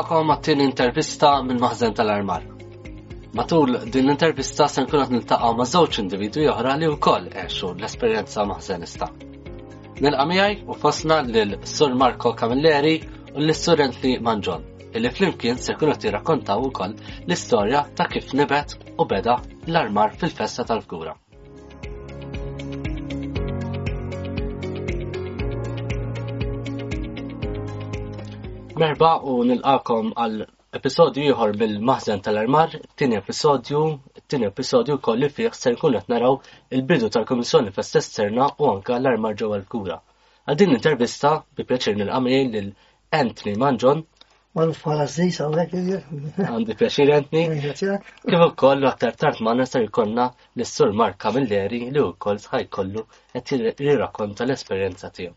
nilqakom 0.00 0.30
għat-tieni 0.32 0.64
intervista 0.64 1.30
minn 1.44 1.58
maħzen 1.60 1.94
tal-Armar. 1.98 2.42
Matul 3.36 3.74
din 3.92 4.06
l-intervista 4.08 4.64
se 4.66 4.80
nkun 4.82 5.02
qed 5.04 5.12
niltaqgħu 5.12 5.50
ma' 5.58 5.66
żewġ 5.68 5.98
individwi 6.04 6.46
oħra 6.48 6.72
li 6.80 6.88
wkoll 6.88 7.28
għexu 7.36 7.74
l-esperjenza 7.76 8.46
maħżenista. 8.48 9.10
Nilqa' 10.00 10.24
miegħi 10.30 10.66
u 10.66 10.74
fosna 10.80 11.20
lil 11.28 11.58
Sur 11.68 11.92
Marco 12.00 12.32
Camilleri 12.32 12.96
u 13.36 13.40
l 13.44 13.52
sur 13.54 13.78
Entli 13.84 14.16
Manġon, 14.24 14.64
illi 14.96 15.10
flimkien 15.12 15.58
se 15.60 15.74
jkunu 15.76 15.92
qed 15.92 16.04
jirrakkontaw 16.08 16.62
ukoll 16.70 16.96
l-istorja 17.28 17.84
ta' 17.94 18.08
kif 18.08 18.32
nibet 18.32 18.78
u 18.96 19.04
beda 19.04 19.36
l-armar 19.68 20.16
fil-festa 20.16 20.64
tal-fgura. 20.64 21.14
merba 28.80 29.16
u 29.28 29.34
nilqakom 29.48 30.06
għal 30.22 30.44
episodju 30.78 31.22
ieħor 31.30 31.50
mill-Maħżen 31.62 32.20
tal-Armar, 32.26 32.76
tini 33.00 33.18
episodju, 33.18 33.80
tini 34.30 34.46
episodju 34.48 34.96
kolli 35.08 35.28
fih 35.34 35.52
se 35.58 35.72
nkun 35.74 35.98
qed 35.98 36.08
naraw 36.12 36.38
il-bidu 36.76 37.10
tal-Komissjoni 37.16 37.74
Fest 37.76 37.98
Esterna 38.00 38.46
u 38.64 38.70
anka 38.70 38.96
l-Armar 39.02 39.36
ġewwa 39.42 39.58
l-Kura. 39.60 39.98
Għal 40.46 40.58
din 40.62 40.72
intervista 40.78 41.34
bi 41.58 41.66
pjaċir 41.68 41.98
nilqamri 42.00 42.40
lil 42.54 42.70
Anthony 43.20 43.56
Manjon. 43.60 44.00
Mal-Farażis 44.56 45.42
hawnhekk 45.44 45.76
Għandi 46.46 46.80
pjaċir 46.80 47.12
Anthony. 47.18 47.60
Kif 48.24 48.46
ukoll 48.48 48.88
aktar 48.94 49.12
tard 49.24 49.44
ma 49.44 49.52
ser 49.74 49.84
jkollna 49.90 50.30
lis-Sur 50.58 50.96
Mark 51.02 51.20
Camilleri 51.26 51.84
li 51.98 52.06
wkoll 52.08 52.40
ħajkollu 52.54 53.04
qed 53.36 53.60
jirrakkonta 53.90 54.48
l-esperjenza 54.48 55.12
tiegħu. 55.20 55.36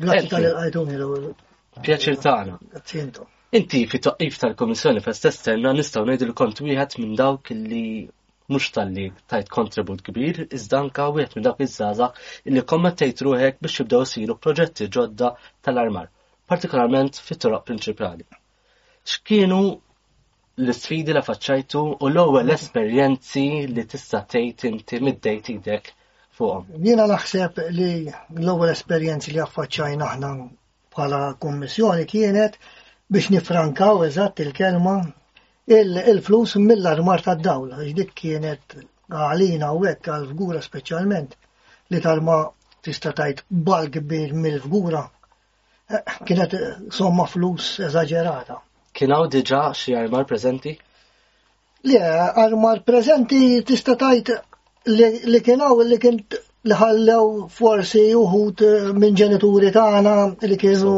Grazzi 0.00 0.28
tal-għajduni 0.34 1.02
Pjaċir 1.82 2.16
tagħna. 2.24 3.22
Inti 3.58 3.78
fi 3.92 3.98
toqqif 4.06 4.36
tal-Komissjoni 4.42 5.00
Fest 5.04 5.24
Esterna 5.30 5.72
nistgħu 5.78 6.34
kont 6.40 6.60
wieħed 6.66 6.92
minn 7.02 7.16
dawk 7.20 7.50
li 7.70 7.80
mhux 8.52 8.70
tal-li 8.76 9.06
tajt 9.32 9.50
kontribut 9.56 10.04
kbir, 10.08 10.38
iżda 10.58 10.78
anka 10.80 11.08
wieħed 11.16 11.34
minn 11.38 11.46
dawk 11.48 11.64
iż-żgħażagħ 11.66 12.20
li 12.54 12.62
kommettejt 12.74 13.24
ruħek 13.26 13.58
biex 13.66 13.78
jibdew 13.80 14.06
siru 14.12 14.36
proġetti 14.46 14.88
ġodda 14.98 15.32
tal-armar, 15.68 16.12
partikolarment 16.52 17.18
fit-toroq 17.30 17.66
prinċipali. 17.72 18.26
X'kienu 19.10 19.60
l-sfidi 20.66 21.16
li 21.16 21.24
faċċajtu 21.30 21.84
u 21.96 22.12
l-ewwel 22.14 22.54
esperjenzi 22.58 23.46
li 23.74 23.88
tista' 23.96 24.22
tgħid 24.30 24.70
inti 24.70 25.02
middejt 25.08 25.50
idek 25.56 25.92
fuqhom. 26.38 26.70
Jiena 26.86 27.10
naħseb 27.16 27.64
li 27.80 27.90
l-ewwel 28.04 28.76
esperjenzi 28.76 29.34
li 29.36 29.42
affaċċajna 29.48 30.12
aħna 30.12 30.32
bħala 30.94 31.18
kommissjoni 31.42 32.04
kienet 32.10 32.56
biex 33.14 33.30
nifrankaw 33.34 34.02
eżatt 34.08 34.42
il-kelma 34.44 34.92
il-flus 35.76 36.54
mill-armar 36.62 37.22
ta' 37.26 37.34
dawla, 37.40 37.78
ġdik 37.88 38.12
kienet 38.20 38.76
għalina 39.10 39.72
u 39.78 39.82
għek 39.88 40.10
għal-fgura 40.14 40.62
specialment 40.66 41.34
li 41.94 42.00
tal-ma 42.04 42.36
tista 42.84 43.12
tajt 43.16 43.42
bal 43.70 43.90
kbir 43.96 44.34
mill-fgura 44.46 45.02
eh, 45.02 46.16
kienet 46.28 46.54
eh, 46.56 46.72
somma 46.90 47.26
flus 47.28 47.72
eżagġerata. 47.88 48.58
Kienaw 48.94 49.26
diġa 49.34 49.64
xie 49.78 49.96
armar 50.02 50.28
prezenti? 50.30 50.76
Le, 51.88 52.00
armar 52.46 52.84
prezenti 52.86 53.62
tista 53.68 53.96
tajt 54.00 54.30
li 54.88 55.40
kienaw 55.48 55.80
li 55.88 55.98
kien 55.98 56.20
li 56.70 56.76
ħallew 56.80 57.32
forsi 57.54 58.02
uħut 58.18 58.60
eh, 58.66 58.92
minn 59.00 59.16
ġenituri 59.20 59.68
tagħna 59.72 60.12
li 60.48 60.56
kienu 60.62 60.94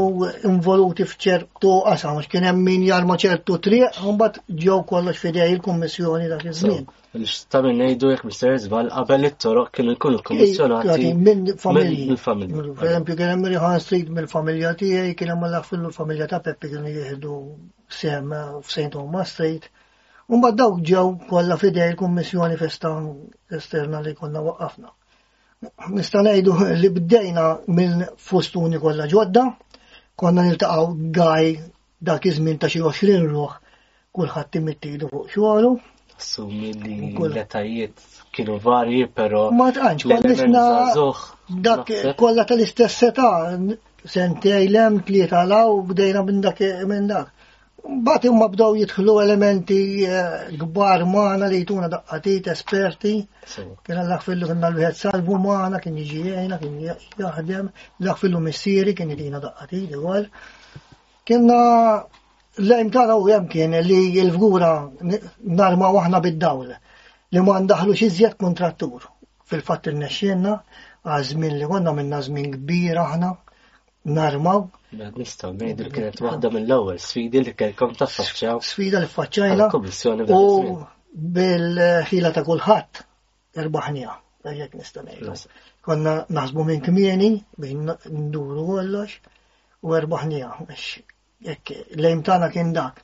involuti 0.50 1.02
f'ċertu 1.12 1.72
qasam 1.88 2.20
għax 2.20 2.28
kien 2.34 2.44
hemm 2.50 2.60
min 2.68 2.84
jarma 2.88 3.16
ċertu 3.18 3.56
triq 3.66 3.96
u 4.04 4.12
mbagħad 4.14 4.36
ġew 4.62 4.76
kollox 4.92 5.18
fidej 5.24 5.50
il-kummissjoni 5.56 6.28
dak 6.34 6.44
iż-żmien. 6.52 6.84
Ta' 7.50 7.62
minn 7.66 7.82
ngħidu 7.82 8.12
jekk 8.12 8.26
mister 8.30 8.54
Żbal, 8.62 8.92
qabel 8.94 9.28
it-toroq 9.32 9.72
kienu 9.80 9.94
il 9.96 10.22
kummissjonati 10.28 11.10
minn 11.28 11.50
familji. 11.64 12.18
Per 12.26 12.90
eżempju 12.92 13.18
kien 13.22 13.32
hemm 13.34 13.48
Rihan 13.54 13.82
Street 13.86 14.12
mill-familja 14.20 14.74
tiegħi 14.84 15.16
kien 15.18 15.32
hemm 15.34 15.48
l-familja 15.50 16.28
ta' 16.34 16.42
Peppi 16.46 16.70
kienu 16.76 16.92
jieħdu 17.00 17.40
sem 18.02 18.36
eh, 18.36 18.60
f'St. 18.62 18.92
Thomas 18.94 19.34
Street. 19.34 19.66
bad 20.30 20.62
dawk 20.62 20.78
ġew 20.92 21.04
kollha 21.32 21.58
fidej 21.66 21.96
il-kummissjoni 21.96 22.60
festan 22.62 23.10
esterna 23.60 24.04
li 24.06 24.14
konna 24.14 24.44
waqqafna 24.46 24.92
nista' 25.96 26.20
ngħidu 26.24 26.54
li 26.82 26.88
bdejna 26.94 27.44
minn 27.78 28.02
fostuni 28.30 28.80
kollha 28.82 29.06
ġodda, 29.12 29.44
konna 30.22 30.44
niltaqgħu 30.44 31.12
gaj 31.18 31.46
dak 32.08 32.26
iż-żmien 32.30 32.58
ta' 32.64 32.70
xi 32.72 32.82
20 32.84 33.30
ruħ 33.32 33.54
kulħadd 34.18 34.58
immittilu 34.60 35.08
fuq 35.12 35.30
xogħlu. 35.34 35.70
Assumi 36.16 36.72
li 36.82 36.98
l-letajiet 37.12 38.04
kienu 38.36 38.56
varji, 38.66 39.06
però 39.20 39.46
ma 39.60 39.70
tqanx 39.76 40.06
pellisna 40.10 40.66
dak 41.68 41.92
kollha 42.20 42.44
tal-istess 42.52 43.00
setà 43.06 43.30
sentej 44.16 44.68
lem 44.76 45.00
tlieta 45.08 45.44
law 45.50 45.80
bdejna 45.90 46.24
minn 46.28 46.44
dak 46.48 46.62
minn 46.92 47.08
dak. 47.14 47.32
Mbagħad 47.86 48.24
huma 48.32 48.46
bdaw 48.52 48.74
jitħlu 48.78 49.12
elementi 49.22 49.76
kbar 50.60 51.02
eh, 51.04 51.06
magħna 51.10 51.50
li 51.50 51.60
jtuna 51.62 51.88
daqqatit 51.92 52.48
esperti. 52.52 53.12
Kien 53.86 54.00
għallak 54.00 54.24
fillu 54.24 54.48
kien 54.48 54.58
l-wieħed 54.68 54.98
salvu 55.00 55.36
magħna 55.44 55.78
kien 55.84 55.98
jiġi 56.00 56.34
kien 56.62 56.80
jaħdem, 57.26 57.68
dak 58.08 58.18
fillu 58.24 58.40
missieri 58.46 58.94
kien 58.98 59.12
jidina 59.14 59.40
daqqatit 59.44 59.94
għal. 60.00 60.26
Kienna 61.30 61.60
l-għim 62.64 62.90
tara 62.90 63.16
u 63.20 63.28
hemm 63.30 63.46
kien 63.54 63.78
li 63.90 64.00
l 64.24 64.34
vgura 64.34 64.72
narma 65.60 65.92
waħna 65.98 66.22
bid-dawl 66.26 66.74
li 67.30 67.40
ma 67.46 67.58
ndaħlu 67.68 67.94
xizjet 68.00 68.34
kontrattur. 68.42 69.06
Fil-fatt 69.46 69.86
il 69.86 70.02
għazmin 71.06 71.52
li 71.54 71.66
għanna 71.70 71.92
minna 71.94 72.18
żmien 72.26 72.50
kbir 72.56 72.98
aħna 72.98 73.28
narmaw 74.10 74.64
Nistgħu 74.96 75.48
ngħidu 75.54 75.86
kienet 75.94 76.20
waħda 76.26 76.50
mill-ewwel 76.52 76.98
sfidi 77.02 77.42
li 77.46 77.52
kellkom 77.62 77.94
taffaċċjaw. 78.02 78.60
Sfida 78.68 79.02
li 79.04 79.08
faċċajna 79.12 79.68
u 80.32 80.78
bil-ħila 81.36 82.30
ta' 82.36 82.42
kulħadd 82.48 83.02
erbaħnija, 83.62 84.14
jekk 84.56 84.76
nista' 84.80 85.04
ngħidu. 85.04 85.36
Konna 85.86 86.16
naħsbu 86.38 86.66
minn 86.70 86.82
kmieni 86.88 87.30
bejn 87.66 87.94
nduru 88.24 88.66
kollox 88.70 89.20
u 89.84 89.96
erbaħnija 90.00 90.52
biex 90.70 91.04
jekk 91.50 91.82
lejn 92.00 92.22
tagħna 92.30 92.52
kien 92.56 92.74
dak. 92.80 93.02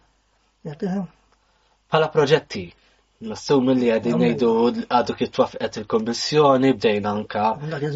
Bħala 0.63 2.09
proġetti, 2.15 2.67
Nassum 3.23 3.69
li 3.81 3.89
għadin 3.95 4.17
nejdu 4.21 4.49
għadu 4.91 5.15
kif 5.19 5.29
twafqet 5.37 5.77
il-kommissjoni, 5.81 6.73
bdejna 6.79 7.11
anka 7.17 7.45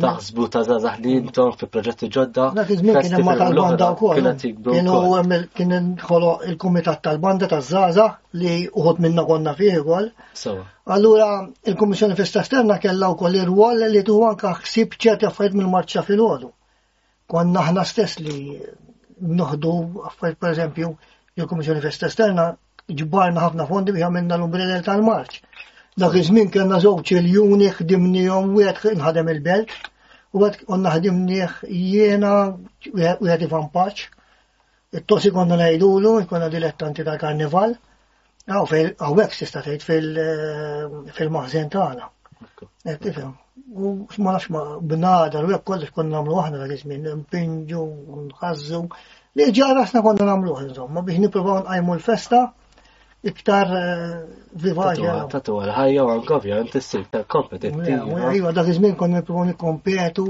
taħsbu 0.04 0.46
ta' 0.56 0.62
jintom 1.06 1.54
fi 1.62 1.66
proġetti 1.76 2.08
ġodda. 2.16 2.44
Dak 2.58 2.68
żmien 2.76 2.98
kien 3.06 3.16
hemm 3.18 3.30
tal-banda 3.40 3.88
wkoll. 3.96 4.28
kien 5.58 5.76
il-kumitat 6.52 7.02
tal-banda 7.08 7.48
taż-żaza 7.54 8.06
li 8.38 8.54
uħod 8.70 9.00
minna 9.06 9.24
konna 9.32 9.56
fih 9.62 9.80
ukoll. 9.82 10.08
Allura 10.96 11.28
il-Kummissjoni 11.72 12.18
Festa 12.22 12.44
Esterna 12.46 12.76
kellha 12.86 13.10
wkoll 13.16 13.40
ir-rwol 13.42 13.82
li 13.90 14.04
tu 14.10 14.20
anka 14.28 14.54
ħsib 14.62 14.94
ċerti 15.06 15.26
affarijiet 15.32 15.58
mill 15.58 15.72
marċa 15.74 16.04
fil-għodu. 16.06 16.52
Konna 17.34 17.66
aħna 17.66 17.84
stess 17.92 18.20
li 18.20 18.54
noħdu 19.42 19.74
per 20.22 20.38
pereżempju 20.46 20.92
il-Kummissjoni 21.42 21.84
Festa 21.88 22.12
Esterna 22.12 22.52
ġbarna 22.98 23.40
ħafna 23.42 23.64
fondi 23.68 23.92
biex 23.94 24.06
għamilna 24.06 24.36
l-umbrella 24.38 24.76
tal-marċ. 24.88 25.40
Dak 26.02 26.14
iż-żmien 26.20 26.50
kellna 26.54 26.78
żewġ 26.82 27.10
iljuni 27.16 27.70
ħdimnihom 27.78 28.52
wieħed 28.58 28.92
nħadem 29.00 29.30
il-belt 29.32 29.72
u 30.36 30.44
għad 30.46 30.58
konna 30.68 30.92
ħdimnieh 30.94 31.56
jiena 31.70 32.32
wieħed 32.94 33.46
ifan 33.48 33.66
paċ. 33.74 34.04
It-tosi 35.00 35.32
konna 35.34 35.58
ngħidulu, 35.60 36.12
konna 36.30 36.50
dilettanti 36.52 37.04
tal-karnival. 37.08 37.74
Għaw 38.46 38.68
fej 38.70 38.86
għawek 39.02 39.34
sista 39.34 39.64
tgħid 39.64 40.20
eh, 40.22 41.00
fil-maħżen 41.18 41.72
tagħna. 41.74 42.06
Eh, 42.86 43.18
u 43.76 43.88
ma 44.22 44.36
nafx 44.36 44.52
ma 44.54 44.60
bnada 44.80 45.40
u 45.42 45.48
hekk 45.50 45.66
kollox 45.72 45.92
konna 45.96 46.20
nagħmlu 46.20 46.38
aħna 46.44 46.60
dak 46.62 46.76
iż-żmien, 46.78 47.08
impinġu, 47.18 47.82
nħazzu. 48.30 48.84
Li 49.36 49.50
ġara 49.56 49.80
rasna 49.80 50.04
konna 50.06 50.28
nagħmluh 50.30 50.62
insomma 50.68 51.02
biex 51.02 51.24
nippruvaw 51.26 51.64
nqajmu 51.64 51.98
l-festa 51.98 52.44
iktar 53.24 53.68
eh, 53.70 54.24
vivaġa. 54.64 55.14
Tatu 55.32 55.56
għal-ħajja 55.62 56.02
u 56.06 56.10
għankovja, 56.14 56.56
għan 56.60 56.70
tissib 56.72 57.06
ta' 57.12 57.24
kompetittiv. 57.24 58.10
Iva, 58.36 58.52
dak 58.52 58.68
iż 58.68 58.80
kon 58.98 59.14
nipproni 59.14 59.54
kompetu 59.56 60.26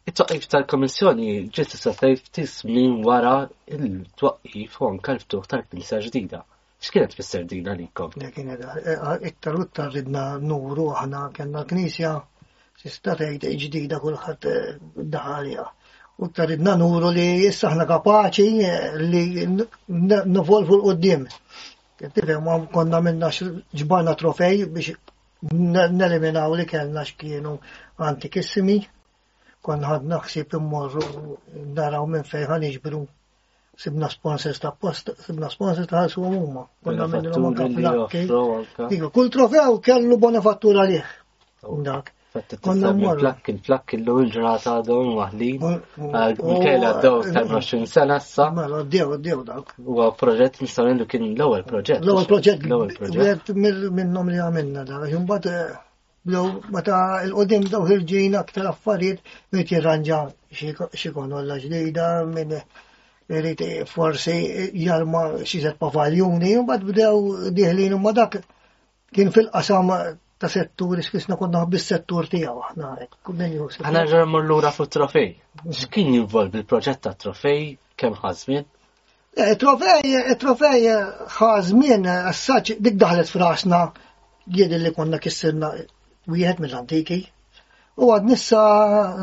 It-twaqif 0.06 0.44
tal-Komissjoni 0.46 1.48
ġiet 1.50 1.72
issa 1.74 1.96
tismin 2.36 3.00
wara 3.04 3.48
il-twaqif 3.74 4.76
u 4.84 4.92
anke 4.92 5.16
l-ftuħ 5.16 5.48
tal-Kilsa 5.50 6.04
ġdida. 6.04 6.44
X'kienet 6.86 7.14
tfisser 7.16 7.42
din 7.50 7.66
għalikom? 7.70 8.12
Kienet 8.34 8.60
eh, 8.62 8.88
eh, 8.92 9.30
it-tarutta 9.30 9.88
ridna 9.90 10.24
nuru 10.38 10.84
ħana 10.94 11.22
kellna 11.34 11.64
knisja 11.70 12.12
tista' 12.82 13.16
tgħid 13.18 13.50
ġdida 13.64 13.98
kulħadd 14.04 14.46
eh, 14.52 14.76
daħalija. 15.14 15.64
U 16.22 16.28
taridna 16.36 16.76
nuru 16.82 17.10
li 17.16 17.24
issa 17.48 17.72
aħna 17.72 17.88
kapaċi 17.90 18.46
li 19.02 19.24
nufolfu 19.56 20.78
l-qoddim. 20.78 21.26
għam 22.06 22.68
konna 22.76 23.02
minna 23.08 23.32
ġbarna 23.82 24.14
trofej 24.22 24.64
biex 24.78 24.94
neliminaw 25.98 26.54
li 26.60 26.70
kellna 26.74 27.02
x'kienu 27.10 27.58
antikissimi. 28.10 28.78
Konna 29.66 29.90
ħadna 29.96 30.22
ħsieb 30.28 30.54
immorru 30.60 31.06
naraw 31.80 32.06
minn 32.06 32.24
fejħan 32.30 32.52
ħaniġbru 32.54 33.06
sibna 33.76 34.08
sponsors 34.08 34.58
ta' 34.60 34.70
post, 34.72 35.10
sibna 35.24 35.48
sponsors 35.52 35.86
ta' 35.90 36.02
ħasu 36.06 36.24
għumma. 36.26 36.62
Konna 36.84 37.06
minni 37.12 37.28
l-għumma 37.30 37.54
ta' 37.54 37.70
flakki. 37.78 38.90
Dika, 38.92 39.10
kull 39.16 39.30
trofew 39.34 39.80
kellu 39.88 40.16
bona 40.18 40.40
fattura 40.40 40.86
liħ. 40.90 41.10
Oh. 41.62 41.82
Dak. 41.84 42.12
Konna 42.64 42.90
mmorru. 42.92 43.20
Plakkin, 43.24 43.58
plakkin 43.64 44.02
l 44.02 44.14
il-ġrata 44.24 44.74
għadhom 44.82 45.06
waħlin. 45.16 45.62
Mkejla 46.04 46.90
d-daw 46.98 47.22
tal 47.28 47.50
20 47.52 47.84
sena 47.90 48.16
issa. 48.20 48.48
Mela, 48.56 48.80
d-dew, 48.84 49.06
d-dew 49.20 49.44
dak. 49.48 49.72
U 49.84 49.96
għaw 50.04 50.12
proġett 50.20 50.60
nistaw 50.64 50.88
nendu 50.90 51.06
kien 51.12 51.24
l-ewel 51.34 51.64
proġett. 51.68 52.04
L-ewel 52.04 52.28
proġett. 52.28 52.64
L-ewel 52.68 52.92
proġett. 52.96 53.52
Minnom 53.56 54.28
li 54.32 54.40
għamilna 54.44 54.84
dak. 54.90 55.04
Jumbat, 55.14 55.48
eh, 55.52 55.76
blow, 56.28 56.60
meta 56.76 57.00
l 57.28 57.32
qodim 57.38 57.64
daw 57.72 57.84
ħirġin 57.92 58.36
aktar 58.40 58.68
affarijiet, 58.74 59.22
meti 59.56 59.76
ranġa 59.80 60.24
xikon 60.96 61.32
olla 61.40 61.56
ġdida 61.62 62.08
minn 62.36 62.52
rrit 63.30 63.60
eh, 63.60 63.84
forsi 63.84 64.32
eh, 64.32 64.70
jarma 64.74 65.24
xizet 65.42 65.78
pavaljoni, 65.80 66.54
u 66.58 66.64
bad 66.68 66.84
bdew 66.86 67.50
diħlin 67.56 67.96
ma 67.96 68.04
madak 68.10 68.36
kien 69.14 69.32
fil-qasam 69.34 69.90
ta' 70.38 70.50
settur, 70.52 71.00
xkisna 71.06 71.38
konna 71.40 71.64
bis-settur 71.72 72.28
tijaw, 72.30 72.60
ħna 72.70 72.94
Għana 73.26 74.06
ġarmur 74.12 74.44
l-ura 74.46 74.70
fu 74.76 74.86
trofej. 74.92 75.30
Xkien 75.70 76.12
jinvolvi 76.20 76.60
il-proġett 76.62 77.02
ta' 77.06 77.14
trofej, 77.18 77.64
kem 77.98 78.14
ħazmin? 78.22 78.66
Eh, 79.36 79.54
trofej, 79.62 80.18
trofej 80.44 80.86
ħazmin, 81.38 82.06
għassaċ, 82.18 82.76
dik 82.84 83.00
daħlet 83.00 83.32
frasna, 83.32 83.80
jien 84.46 84.76
li 84.78 84.92
konna 84.96 85.18
kissirna, 85.18 85.72
u 86.30 86.36
jħed 86.38 86.62
mill-antiki, 86.66 87.18
u 87.98 88.12
għad 88.14 88.28
nissa 88.30 88.60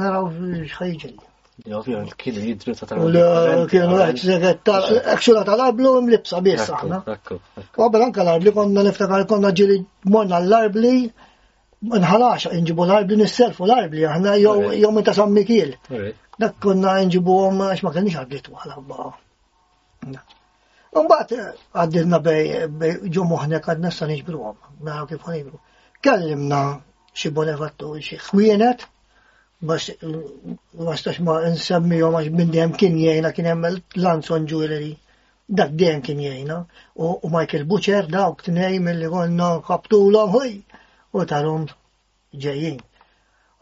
naraw 0.02 0.28
xħajġilli. 0.34 1.32
Ovvio, 1.78 2.00
kien 2.18 2.38
jidru 2.44 2.74
ta' 2.76 2.88
tal-għablu. 2.90 3.66
Kienu 3.70 3.98
għakxura 4.04 5.44
tal-għablu 5.50 5.92
mlibsa 6.08 6.40
bis 6.48 6.66
għana. 6.74 7.02
Għabel 7.78 8.06
anka 8.08 8.24
l-għabli 8.26 8.54
konna 8.56 8.86
niftakar 8.88 9.28
konna 9.30 9.52
ġiri 9.60 9.78
morna 10.16 10.40
l-għabli 10.42 10.94
nħalax 11.94 12.50
nġibu 12.58 12.88
l-għabli 12.88 13.20
nisselfu 13.22 13.68
l-għabli 13.70 14.06
għana 14.16 14.36
jom 14.80 15.02
ta' 15.06 15.14
sammi 15.20 15.46
kiel. 15.52 15.76
Dak 16.42 16.58
konna 16.66 16.96
nġibu 17.06 17.36
għom 17.46 17.62
għax 17.68 17.84
ma 17.86 17.94
kienix 18.00 18.18
għabli 18.24 18.42
tu 18.48 18.58
għal-għabba. 18.58 19.12
Umbat 21.04 21.36
għaddilna 21.38 22.22
bej 22.30 23.12
ġomuħnek 23.20 23.70
għadna 23.74 23.94
sa' 23.94 24.10
nġbru 24.10 24.42
għom, 24.50 24.82
naraw 24.90 25.06
kif 25.14 25.22
għanibru. 25.30 25.62
Kellimna 26.04 26.64
xie 27.14 27.30
bonevattu, 27.32 27.94
xie 28.02 28.18
xwienet, 28.22 28.88
bastax 29.70 31.16
ma 31.28 31.36
nsemmi 31.54 31.98
jom 32.04 32.14
għax 32.20 32.30
minn 32.38 32.52
dejjem 32.54 32.72
kien 32.82 32.96
jajna 33.00 33.30
kien 33.36 33.46
hemm 33.52 33.66
Lanson 33.96 34.44
Jewelry. 34.50 34.94
Dak 35.60 35.72
dejjem 35.80 36.02
kien 36.06 36.20
jajna. 36.26 36.58
U 36.96 37.30
Michael 37.30 37.66
Butcher 37.70 38.04
dawk 38.16 38.38
t-nej 38.46 38.74
mill-li 38.80 39.08
konna 39.14 39.48
kaptulhom 39.68 40.30
ħuj 40.36 40.52
u 41.16 41.18
tarom 41.34 41.64
ġejjien. 42.46 42.78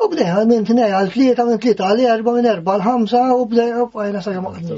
U 0.02 0.04
bdejħa 0.14 0.42
minn 0.50 0.66
t-nej 0.70 0.92
għal 0.98 1.12
tlieta 1.16 1.42
minn 1.48 1.60
t 1.60 1.62
tlieta 1.68 1.84
għal 1.92 2.04
erba 2.18 2.32
minn 2.38 2.50
erba 2.54 2.70
għal 2.76 2.86
ħamsa 2.90 3.22
u 3.38 3.40
bdeħ 3.54 3.72
bdejħa 3.72 3.84
għajna 4.04 4.20
sa 4.22 4.30
ġemaqni. 4.38 4.72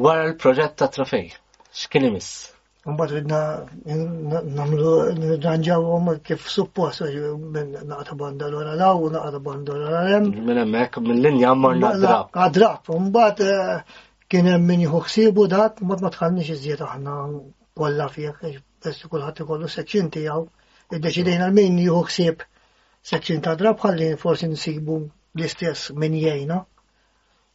Għara 0.00 0.24
l-proġett 0.32 0.74
ta' 0.80 0.88
trofej, 0.92 1.28
x'kien 1.74 2.04
imiss? 2.08 2.30
Mbagħad 2.82 3.12
ridna 3.14 3.40
nagħmlu 4.54 4.92
nirranġawhom 5.18 6.08
kif 6.28 6.48
suppost 6.52 7.04
naqta 7.90 8.16
banda 8.22 8.48
l 8.48 8.74
law 8.80 9.04
naqta 9.16 9.40
banda 9.48 9.76
l 9.76 9.92
hemm. 10.08 10.32
Minn 10.48 10.58
hemmhekk 10.62 10.98
mill-linja 11.04 11.52
mmar 11.60 11.78
naqdrab. 11.82 12.32
Naqdrab, 12.34 12.90
mbagħad 13.04 13.50
kien 14.32 14.50
hemm 14.54 14.66
min 14.72 14.82
jieħu 14.86 15.46
dak 15.54 15.78
mod 15.92 16.02
ma 16.06 16.10
tħallniex 16.16 16.56
iżjed 16.58 16.82
aħna 16.90 17.14
kollha 17.78 18.08
fih 18.16 18.58
bess 18.88 19.06
kulħadd 19.14 19.44
ikollu 19.46 19.70
seċċin 19.76 20.10
tiegħu. 20.18 20.42
Iddeċidejna 20.98 21.52
min 21.60 21.78
jieħu 21.86 22.02
ħsieb 22.10 22.46
seċċin 23.12 23.46
ta' 23.46 23.54
drab 23.62 23.78
ħalli 23.86 24.10
forsi 24.24 24.50
nsibu 24.56 24.98
l-istess 25.38 25.94
min 26.02 26.18
jgħinna. 26.18 26.58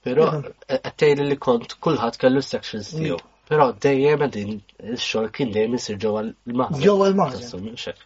Però 0.08 0.32
qed 0.70 1.28
li 1.28 1.38
kont 1.50 1.82
kulħadd 1.84 2.16
kellu 2.26 2.52
sections 2.56 2.96
tiegħu. 2.96 3.26
Però 3.48 3.66
dejjem 3.84 4.24
għedin 4.26 4.50
il-xol 4.94 5.28
kien 5.36 5.52
dejjem 5.56 5.76
jisir 5.78 5.98
ġewwa 6.04 6.24
l-maħżen. 6.30 6.82
Ġewwa 6.86 7.06
l-maħżen. 7.14 8.04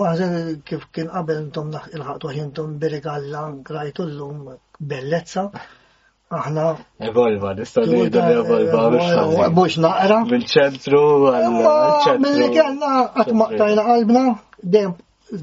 Maħżen 0.00 0.32
kif 0.70 0.86
kien 0.96 1.10
qabel 1.12 1.38
intom 1.44 1.68
il-ħaqtu 1.76 2.32
bil 2.46 2.72
birigalla 2.84 3.42
rajtu 3.76 4.06
l-lum 4.08 4.40
bellezza. 4.94 5.44
Aħna. 6.40 6.64
Evolva, 7.10 7.52
nistgħu 7.60 7.84
ngħidu 8.00 8.22
li 8.24 8.36
evolva 8.40 8.84
eh, 8.98 9.34
eh, 9.44 9.48
mhux 9.54 9.76
naqra. 9.84 10.18
mil 10.32 10.46
ċentru 10.54 11.02
għall-ċentru. 11.30 12.16
Milli 12.26 12.48
kellna 12.56 12.90
qatt 13.18 13.32
maqtajna 13.42 13.84
qalbna, 13.92 14.24
dejjem 14.76 14.96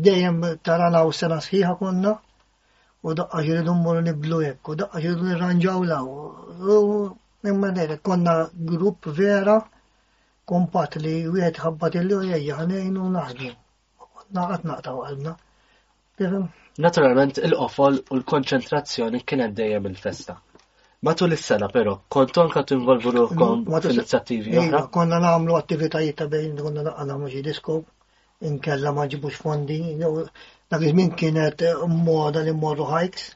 dejjem 0.09 0.41
tarana 0.67 1.05
u 1.07 1.15
sena 1.21 1.39
sħiħa 1.45 1.77
konna 1.79 2.17
u 3.09 3.15
daqqa 3.21 3.45
ġiridu 3.47 3.77
mmur 3.79 4.03
niblu 4.09 4.43
hekk 4.49 4.73
u 4.73 4.77
daqqa 4.83 5.05
ġiridu 5.07 5.31
nirranġaw 5.31 5.79
law. 5.93 7.11
Imma 7.43 7.71
nejra, 7.73 7.95
konna 7.97 8.33
grupp 8.71 9.05
vera 9.17 9.53
kompat 10.51 10.95
li 11.05 11.13
u 11.29 11.39
għed 11.45 11.57
ħabbat 11.63 11.95
il-li 12.01 12.13
u 12.13 12.19
jgħja 12.27 12.57
ħanejnu 12.60 13.05
naħdu. 13.15 13.48
Naqat 14.39 14.67
naqta 14.71 14.93
għalna. 15.05 15.33
Naturalment, 16.86 17.39
il-qofol 17.50 17.98
u 18.03 18.19
l-konċentrazzjoni 18.19 19.24
kienet 19.31 19.55
dejjem 19.62 19.89
il-festa. 19.91 20.36
Matul 21.07 21.33
is-sena 21.38 21.71
però, 21.77 21.95
konton 22.17 22.53
ka 22.53 22.62
l 22.62 23.00
ruħkom 23.17 23.65
fil-inizjattivi 23.74 24.57
iva, 24.67 24.83
Konna 25.00 25.17
nagħmlu 25.25 25.57
attivitajiet 25.62 26.19
ta' 26.21 26.29
bejn 26.36 26.57
konna 26.62 26.86
nagħmlu 26.91 27.31
xi 27.33 27.41
disko, 27.50 27.79
inkella 28.51 28.93
maġibux 29.00 29.41
fondi, 29.48 29.79
dak 29.98 30.81
iż-żmien 30.86 31.15
kienet 31.24 31.65
moda 32.05 32.45
li 32.45 32.53
mmorru 32.53 32.86
hikes, 32.93 33.27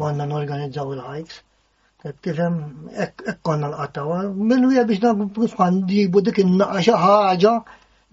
konna 0.00 0.30
norganizzaw 0.32 0.94
il-hikes. 0.96 1.42
Tifem, 2.22 2.54
ekkonna 3.32 3.68
l 3.70 3.74
qattawa 3.80 4.16
minnu 4.48 4.68
jgħab 4.74 4.88
biex 4.88 5.00
nagħmlu 5.04 5.68
nġibu 5.76 6.20
dik 6.26 6.40
in-naqa 6.42 6.82
xi 6.88 6.96
ħaġa 7.04 7.52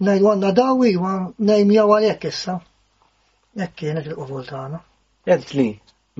għanna 0.04 0.52
dawi 0.58 0.94
wa 1.02 1.10
nejmjaw 1.50 1.92
għalek 1.96 2.24
issa. 2.30 2.54
Hekk 3.60 3.76
kienet 3.82 4.08
il-qubul 4.12 4.46
tagħna. 4.48 4.80
Qed 5.28 5.44
li 5.58 5.68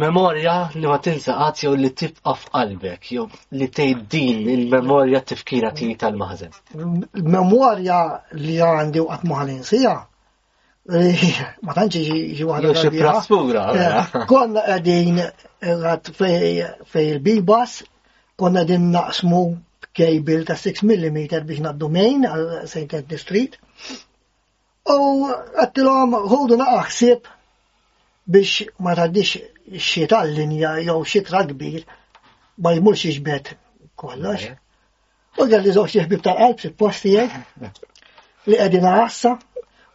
memorja 0.04 0.56
li 0.74 0.84
ma 0.92 0.98
tinsaqat 1.08 1.64
jew 1.64 1.72
li 1.84 1.92
tibqa' 2.02 2.36
f'qalbek 2.42 3.10
jew 3.16 3.24
li 3.56 3.70
tgħid 3.78 4.04
din 4.16 4.44
il-memorja 4.56 5.24
tifkira 5.32 5.72
tiegħi 5.80 5.96
tal-maħżen. 6.04 6.52
Memorja 7.38 8.00
li 8.36 8.60
għandi 8.68 9.00
u 9.00 9.08
qatt 9.08 9.68
sija. 9.72 9.96
Eh, 10.82 11.20
ma 11.62 11.72
tantx 11.78 11.94
xi 12.34 12.44
waħda. 12.46 12.72
Xi 12.74 12.90
praspura. 12.96 13.66
Eh, 13.70 13.82
eh. 14.18 14.24
Konna 14.26 14.64
qegħdin 14.66 15.20
fej 15.62 17.12
il-bibas, 17.12 17.76
konna 18.36 18.64
għadin 18.64 18.88
naqsmu 18.90 19.42
kejbil 19.94 20.42
ta' 20.48 20.56
6 20.58 20.82
mm 20.82 21.20
biex 21.46 21.62
naddu 21.62 21.86
mejn 21.88 22.26
għal 22.26 22.66
St. 22.66 22.88
Anthony 22.98 23.18
Street. 23.22 23.54
U 24.90 25.28
għattilom 25.62 26.18
ħudu 26.26 26.58
naqsib 26.58 27.30
biex 28.26 28.66
ma 28.82 28.96
taddix 28.98 29.38
xie 29.78 30.10
tal-linja 30.10 30.74
jow 30.82 30.98
xie 31.06 31.22
tragbir 31.30 31.86
ma 32.58 32.74
jmur 32.74 32.98
xie 32.98 33.14
xbet 33.14 33.54
kollox. 33.94 34.50
U 35.38 35.46
għalli 35.46 35.76
zoċ 35.78 35.94
xie 35.94 36.06
xbib 36.08 36.26
tal-qalb, 36.26 36.58
xie 36.58 36.74
posti 36.74 37.14
jgħed, 37.14 37.82
li 38.50 38.58
għedin 38.66 38.90
għassa, 38.96 39.38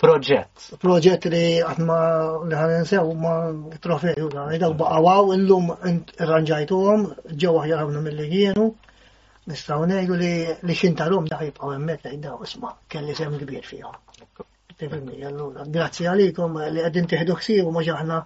proġett. 0.00 0.58
Proġett 0.82 1.24
li 1.32 1.44
għatma 1.64 1.98
li 2.50 2.56
ħanen 2.58 2.84
sew 2.88 3.12
ma 3.20 3.36
trofeju 3.84 4.26
da, 4.34 4.48
daw 4.62 4.74
baqawaw 4.80 5.30
illum 5.36 5.70
ranġajtu 6.30 6.80
għom, 6.90 7.06
ġewa 7.44 7.62
ħjarabna 7.66 8.02
mill-li 8.04 8.26
għienu, 8.30 8.66
nistaw 9.52 9.86
nejdu 9.88 10.18
li 10.20 10.32
li 10.68 10.74
xintarum 10.76 11.28
da 11.30 11.40
ħibqaw 11.40 11.74
emmek 11.78 12.04
li 12.10 12.20
daw 12.26 12.42
isma, 12.48 12.74
kelli 12.88 13.14
sem 13.16 13.38
kbir 13.40 13.64
fija. 13.70 13.94
Grazzi 14.78 16.04
għalikom 16.12 16.60
li 16.76 16.84
għedin 16.84 17.08
tiħdu 17.12 17.38
xsibu 17.40 17.72
maġaħna 17.78 18.20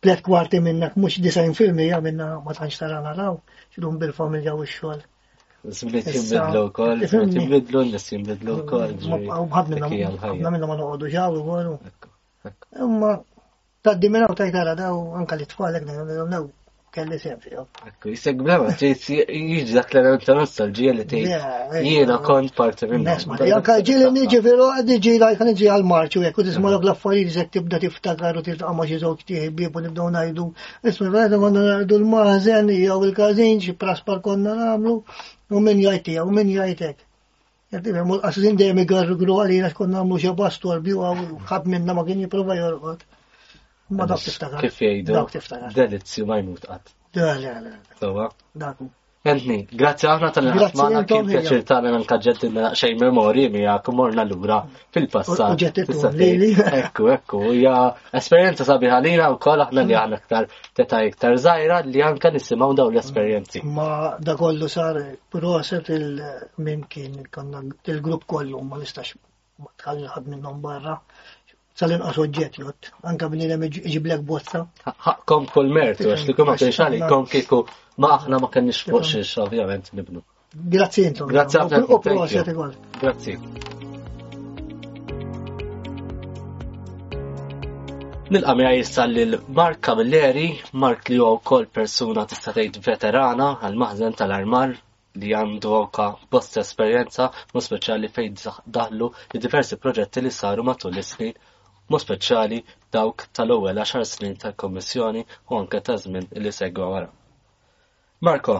tlet 0.00 0.22
kwarti 0.24 0.62
minnak, 0.64 0.96
mux 0.96 1.20
disajn 1.20 1.52
filmi 1.58 1.90
għamina 1.92 2.30
ma 2.46 2.56
tanċ 2.56 2.80
tarana 2.80 3.12
raw, 3.18 3.34
xidum 3.74 4.00
bil-familja 4.00 4.56
u 4.56 4.64
x-xol. 4.64 5.04
Zblit 5.68 6.06
jimbidlu 6.14 6.60
kol, 6.76 7.00
zblit 7.10 7.32
jimbidlu, 7.38 7.82
nis 7.94 8.06
jimbidlu 8.12 8.54
kol. 8.70 8.94
Għabna 9.08 10.52
minna 10.54 10.70
ma 10.70 10.76
nuqodu 10.78 11.10
ġaw, 11.16 11.36
għonu. 11.42 11.74
Imma, 12.86 13.10
taddi 13.88 14.12
minna 14.16 14.30
u 14.34 14.38
tajtara 14.42 14.74
daw, 14.82 15.02
anka 15.20 15.36
li 15.42 15.48
tfalek, 15.52 15.84
naw, 15.92 16.46
kelli 16.92 17.18
sempli. 17.24 17.50
Ekku, 17.88 18.08
jisseg 18.10 18.38
blema, 18.42 18.70
jiġi 18.80 19.16
l-element 19.74 20.24
ta' 20.28 20.34
nostalġija 20.38 20.94
li 20.98 21.04
ti. 21.10 21.20
Jiena 21.84 22.16
kont 22.26 22.54
parti 22.58 22.88
minn. 22.90 23.04
Nesma, 23.08 23.36
ġieli 23.38 24.08
nġi 24.16 24.40
vero, 24.46 24.66
għad 24.78 24.90
lajka 25.24 25.46
niġi 25.50 25.68
għal-marċu 25.74 26.24
jekk 26.26 26.40
u 26.42 26.46
tisma' 26.48 26.72
dak 26.74 26.88
l-affarijiet 26.88 27.30
iżek 27.32 27.52
tibda 27.56 27.80
tiftakar 27.84 28.40
u 28.40 28.42
tiltaqa' 28.48 28.74
ma' 28.80 28.88
xi 28.90 28.98
żewġ 29.04 29.22
tieħbieb 29.30 29.76
u 29.76 29.84
nibdew 29.86 30.08
ngħidu. 30.16 30.48
vera 31.14 31.40
konna 31.44 31.64
ngħidu 31.68 32.00
l-maħżen 32.00 32.74
jew 32.80 32.98
il-każin 33.10 33.62
xi 33.66 33.76
praspar 33.84 34.20
konna 34.26 34.56
nagħmlu 34.62 34.96
u 35.54 35.64
min 35.68 35.86
jgħid 35.86 36.18
u 36.26 36.34
min 36.40 36.52
jgħidek. 36.56 37.06
Għasin 37.70 38.58
dejjem 38.58 38.82
igarru 38.82 39.30
għalina 39.44 39.70
xkonna 39.74 39.96
nagħmlu 40.00 40.18
xi 40.26 40.34
bastor 40.42 40.82
bi 40.82 40.98
u 40.98 41.06
ħab 41.52 41.70
minna 41.74 41.94
ma 41.94 42.04
kien 42.04 42.26
jipprova 42.26 42.58
jorqod. 42.64 43.06
Ma 43.90 44.06
dawk 44.08 44.22
tiftakar. 44.22 44.60
Kif 44.64 44.76
jgħidu? 44.80 45.14
Dawk 45.18 45.32
tiftakar. 45.34 45.72
Delizzi 45.76 46.24
ma 46.30 46.36
jmut 46.42 46.64
qatt. 46.70 46.92
Le, 47.18 47.34
le, 47.42 48.14
le. 48.54 48.94
Entni, 49.30 49.54
grazzi 49.80 50.06
għahna 50.08 50.28
tal 50.32 50.46
ħatmana 50.54 51.00
kien 51.04 51.26
pjaċir 51.28 51.64
tal-għan 51.68 51.96
nkaġġet 52.06 52.44
xej 52.80 52.94
memori 53.02 53.42
miħak 53.52 53.90
morna 53.92 54.22
l-ura 54.24 54.62
fil-passat. 54.96 55.62
Ekku, 56.78 57.10
ekku, 57.16 57.42
ja 57.58 57.74
esperienza 58.16 58.64
sabiħa 58.64 59.02
lina 59.04 59.28
u 59.34 59.36
kol 59.44 59.60
aħna 59.66 59.84
li 59.90 59.98
għahna 59.98 60.20
ktar 60.22 60.48
teta 60.80 61.02
iktar 61.10 61.36
zaħira 61.44 61.82
li 61.90 62.00
għanka 62.00 62.30
nisimaw 62.38 62.72
daw 62.80 62.88
l-esperienzi. 62.94 63.60
Ma 63.62 64.16
da 64.16 64.38
kollu 64.40 64.70
sar 64.78 65.02
proset 65.28 65.92
il-mimkin 65.98 67.20
konna 67.34 67.60
il-grupp 67.92 68.24
kollu 68.30 68.62
ma 68.72 68.80
nistax 68.80 69.18
ma 69.60 69.68
tħalli 69.76 70.08
ħad 70.14 70.32
minnom 70.32 70.64
barra 70.64 70.96
sal-inqas 71.80 72.54
jott, 72.62 72.90
anka 73.10 73.28
bnidem 73.32 73.62
iġiblek 73.66 74.20
bosta. 74.30 74.60
Kom 75.30 75.46
kull 75.54 75.70
mertu, 75.76 76.10
għax 76.12 76.26
li 76.28 76.34
kumma 76.38 76.56
kienx 76.60 76.80
għalikom 76.86 77.24
kieku 77.32 77.60
ma 78.04 78.10
aħna 78.18 78.40
ma 78.42 78.50
kenni 78.54 78.74
fuq 78.90 79.06
xiex, 79.12 79.30
ovvjament, 79.46 79.88
nibnu. 79.98 80.20
Grazzi 80.74 81.06
intom. 81.08 81.30
Grazzi 81.32 81.60
għafna. 81.60 82.66
Grazie. 83.02 83.38
Nilqa 88.34 88.54
mija 88.58 88.74
jissa 88.76 89.06
l-Mark 89.10 89.80
Kamilleri, 89.86 90.44
Mark 90.84 91.08
li 91.10 91.16
huwa 91.22 91.40
wkoll 91.40 91.64
persuna 91.78 92.26
tista' 92.30 92.52
tgħid 92.56 92.76
veterana 92.86 93.48
għal 93.66 93.80
maħżen 93.82 94.18
tal-armar 94.20 94.76
li 95.20 95.32
għandu 95.34 95.72
anka 95.80 96.04
bost 96.30 96.58
esperjenza, 96.62 97.30
mu 97.54 97.58
speċjali 97.64 98.10
fejn 98.16 98.36
daħlu 98.78 99.10
li 99.32 99.40
diversi 99.46 99.80
proġetti 99.84 100.22
li 100.26 100.30
saru 100.34 100.62
matul 100.68 100.94
l 100.94 101.02
snin 101.06 101.34
Mu' 101.90 101.98
speċjali 101.98 102.58
dawk 102.94 103.24
tal-ewwel 103.34 103.78
10 103.82 104.04
snin 104.06 104.36
tal-Kommissjoni 104.38 105.24
u 105.50 105.56
anke 105.58 105.80
ta' 105.82 105.96
żmien 105.98 106.28
li 106.38 106.52
segwa 106.54 106.86
wara. 106.92 107.08
Marko, 108.28 108.54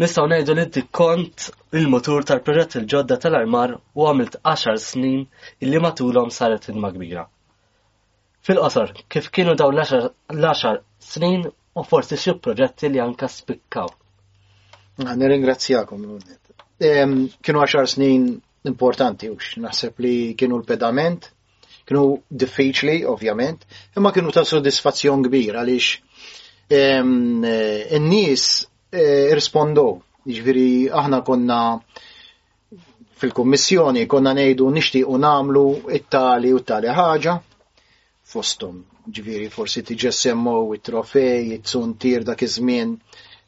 nistgħu 0.00 0.24
ngħidu 0.32 0.54
li 0.56 0.62
inti 0.64 0.82
kont 1.00 1.48
il 1.80 1.90
mutur 1.94 2.24
tal-proġett 2.30 2.78
il-ġodda 2.80 3.18
tal-armar 3.24 3.74
u 3.76 4.06
għamilt 4.08 4.38
10 4.48 4.80
snin 4.86 5.26
illi 5.66 5.82
matulhom 5.86 6.32
saret 6.38 6.70
ilma 6.72 6.92
kbira. 6.96 7.26
Fil-qosor, 8.48 8.94
kif 9.12 9.28
kienu 9.36 9.58
daw 9.60 9.68
l-10 9.76 10.80
snin 11.10 11.44
u 11.50 11.84
forsi 11.90 12.16
xi 12.24 12.36
proġetti 12.44 12.88
li 12.94 13.04
anka 13.04 13.28
spikkaw. 13.34 13.92
Nirringrazzjakom. 15.04 16.08
Kienu 17.44 17.64
10 17.68 17.94
snin 17.96 18.24
importanti 18.72 19.28
u 19.28 19.36
naħseb 19.68 20.00
li 20.00 20.16
kienu 20.32 20.62
l-pedament 20.62 21.33
Kienu 21.84 22.02
diffiċli, 22.40 22.92
ovvjament, 23.12 23.64
imma 24.00 24.10
kienu 24.16 24.30
ta' 24.32 24.44
soddisfazzjon 24.48 25.24
kbir 25.26 25.56
għaliex 25.58 26.72
in-nies 26.72 28.44
eh, 28.48 29.00
eh, 29.00 29.26
irrispondow. 29.34 29.98
Ġviri, 30.24 30.36
jiġifieri 30.36 31.00
aħna 31.00 31.18
konna 31.26 31.58
fil-kummissjoni 33.20 34.06
konna 34.08 34.32
ngħidu 34.38 34.70
nixtiequ 34.78 35.18
nagħmlu 35.26 35.66
it-tali 35.98 36.54
u 36.56 36.62
tali 36.70 36.88
ħaġa 36.96 37.36
fostum. 38.32 38.80
Ġviri, 39.18 39.50
forsi 39.52 39.84
tiġessemmu 39.90 40.54
it-trofej, 40.78 41.50
it-suntir 41.58 42.24
dak 42.30 42.40
iż-żmien 42.48 42.96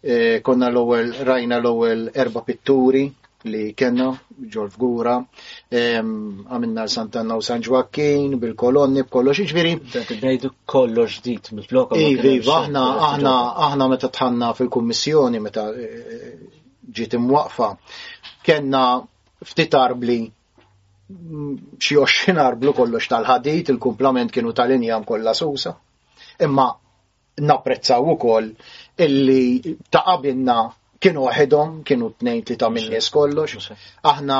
eh, 0.04 0.42
konna 0.44 0.68
l-ewwel 0.68 1.14
rajna 1.30 1.62
l-ewwel 1.62 2.10
erba' 2.12 2.44
pitturi 2.52 3.08
li 3.46 3.72
kena 3.78 4.06
ġorf 4.52 4.76
gura 4.78 5.14
għamilna 5.72 6.86
Santanna 6.90 7.36
u 7.38 7.44
San 7.46 7.62
Joaquin, 7.64 8.34
bil-kolonni, 8.42 9.04
b'kollox, 9.06 9.40
iġviri. 9.46 9.72
Bdejdu 10.16 10.50
kollox 10.70 11.20
dit, 11.24 11.50
mil 11.54 11.66
blok 11.70 11.94
Ivi, 11.98 12.38
aħna, 12.42 12.84
aħna, 13.10 13.34
aħna 13.68 13.88
meta 13.94 14.08
tħanna 14.12 14.50
fil-kommissjoni, 14.58 15.40
meta 15.46 15.64
eh, 15.72 15.98
eh, 16.02 16.56
ġiet 16.96 17.16
imwaqfa, 17.18 17.70
kena 18.46 18.84
ftit 19.44 19.74
arbli 19.80 20.18
mm, 20.26 21.76
xi 21.82 22.00
oxxin 22.02 22.40
arblu 22.48 22.74
kollox 22.76 23.08
tal-ħadit, 23.14 23.74
il-kumplament 23.76 24.34
kienu 24.34 24.52
tal-injam 24.56 25.06
kollha 25.08 25.34
susa. 25.34 25.76
Imma 26.44 26.70
napprezzaw 27.36 28.04
ukoll 28.16 28.50
illi 29.04 29.74
taqabinna 29.92 30.60
kienu 31.06 31.24
waħedhom, 31.28 31.74
kienu 31.86 32.08
tnejn 32.18 32.44
tlita 32.48 32.68
minnis 32.74 33.08
kollox. 33.14 33.70
Aħna 34.02 34.38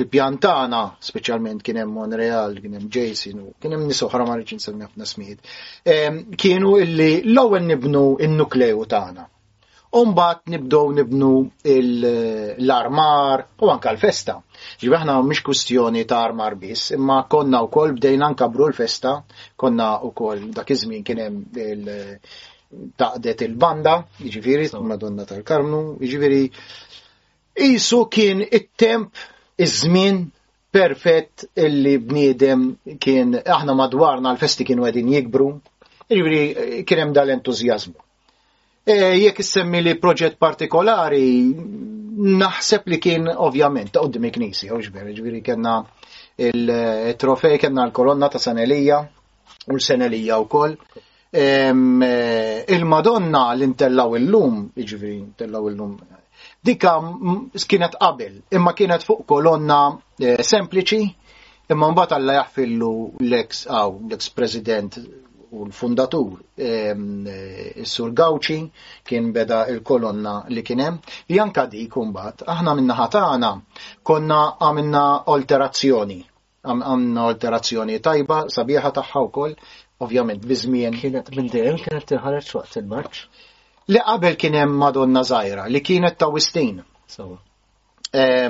il-pjantana, 0.00 0.80
specialment 1.04 1.60
kien 1.62 1.80
hemm 1.82 1.96
Monreal, 1.98 2.54
kien 2.62 2.78
hemm 2.78 2.88
Jason, 2.88 3.42
kien 3.60 3.74
hemm 3.76 3.90
nies 3.90 4.00
oħra 4.06 4.24
ma 4.24 4.38
rridx 4.38 4.56
insemmi 4.56 4.86
ħafna 4.86 5.28
ehm, 5.36 6.22
kienu 6.40 6.78
illi 6.80 7.10
l-ewwel 7.26 7.66
nibnu 7.72 8.04
n-nukleu 8.30 8.86
tagħna. 8.94 9.28
Umbat 10.00 10.46
nibdow 10.48 10.94
nibnu 10.96 11.28
l-armar 11.70 13.42
u 13.60 13.68
anka 13.68 13.90
l-festa. 13.92 14.38
Ġibħna 14.80 14.98
aħna 15.18 15.18
kustjoni 15.18 15.42
kwistjoni 15.50 16.04
ta' 16.08 16.22
armar 16.24 16.56
biss, 16.56 16.94
imma 16.96 17.18
konna 17.28 17.60
wkoll 17.66 17.92
bdejna 17.98 18.30
nkabru 18.32 18.70
l-festa, 18.70 19.18
konna 19.60 19.98
wkoll 20.08 20.48
dak 20.56 20.72
iż-żmien 20.72 21.04
kien 21.04 21.20
hemm 21.26 21.42
daqdet 23.00 23.42
il-banda, 23.44 23.94
jiġifieri 24.22 24.68
Madonna 24.90 25.24
tal-Karmnu, 25.30 25.80
jiġifieri 26.02 26.46
isu 27.74 28.04
kien 28.12 28.40
it-temp 28.58 29.10
iż-żmien 29.64 30.22
perfett 30.72 31.44
illi 31.64 31.98
bniedem 32.00 32.62
kien 33.04 33.34
aħna 33.56 33.74
madwarna 33.80 34.30
l-festi 34.32 34.64
kienu 34.68 34.86
għedin 34.88 35.10
jikbru, 35.16 35.48
iġviri 36.16 36.84
kien 36.88 37.02
hemm 37.04 37.12
dal-entużjażmu. 37.16 37.98
E, 38.86 38.94
Jekk 39.14 39.44
issemmi 39.44 39.82
li 39.84 39.92
proġett 40.00 40.38
partikolari 40.42 41.28
naħseb 42.42 42.88
li 42.90 42.98
kien 43.00 43.28
ovvjament 43.36 43.92
ta' 43.92 44.00
qoddim 44.02 44.24
il-knisi, 44.30 44.72
iġviri, 44.72 45.12
ġbir, 45.20 45.36
kena 45.50 45.76
il-trofej, 46.48 47.58
kena 47.66 47.84
l-kolonna 47.90 48.32
ta' 48.32 48.38
Sanelija, 48.40 49.02
u 49.68 49.76
l-Sanelija 49.76 50.40
u 50.42 50.48
koll 50.56 50.74
Eh, 51.34 52.64
il-Madonna 52.68 53.40
li 53.56 53.64
ntellaw 53.72 54.10
illum, 54.20 54.56
iġviri 54.82 55.14
il 55.46 55.54
illum, 55.70 55.94
dika 56.68 56.90
kienet 57.70 57.94
qabel, 58.02 58.34
imma 58.58 58.74
kienet 58.76 59.06
fuq 59.08 59.22
kolonna 59.30 59.78
eh, 60.28 60.42
sempliċi, 60.50 60.98
imma 61.72 61.88
mbagħad 61.94 62.12
Alla 62.18 62.34
jaħfillu 62.36 62.90
l-ex 63.24 63.62
għaw, 63.64 63.94
l-ex 64.10 64.28
president 64.40 64.98
u 65.56 65.64
l-fundatur 65.70 66.34
eh, 66.66 67.80
Sur 67.94 68.12
Gawċi 68.18 68.58
kien 69.08 69.30
beda 69.32 69.62
il-kolonna 69.72 70.34
li 70.52 70.62
kienem, 70.68 71.00
janka 71.32 71.64
dik 71.64 71.96
mbagħad 72.12 72.44
aħna 72.56 72.76
minna 72.82 72.98
ħatana 73.00 73.54
konna 74.04 74.42
għamilna 74.60 75.06
alterazzjoni 75.36 76.18
għamna 76.66 77.22
alterazzjoni 77.30 77.96
tajba, 78.04 78.36
sabiħa 78.54 78.90
taħħa 78.98 79.22
u 79.26 79.30
koll, 79.34 79.54
ovvjament 80.04 80.44
bizmien. 80.46 80.94
Kienet 80.94 81.30
minn 81.36 81.48
dejjem 81.50 81.80
kienet 81.82 82.06
tinħareġ 82.12 82.50
waqt 82.58 82.78
il-marċ. 82.82 83.26
Li 83.90 84.02
qabel 84.06 84.36
kien 84.38 84.54
hemm 84.60 84.78
Madonna 84.82 85.22
Zajra 85.26 85.64
li 85.66 85.80
kienet 85.82 86.16
ta' 86.18 86.28
Wistin. 86.30 86.78
Eh, 88.12 88.48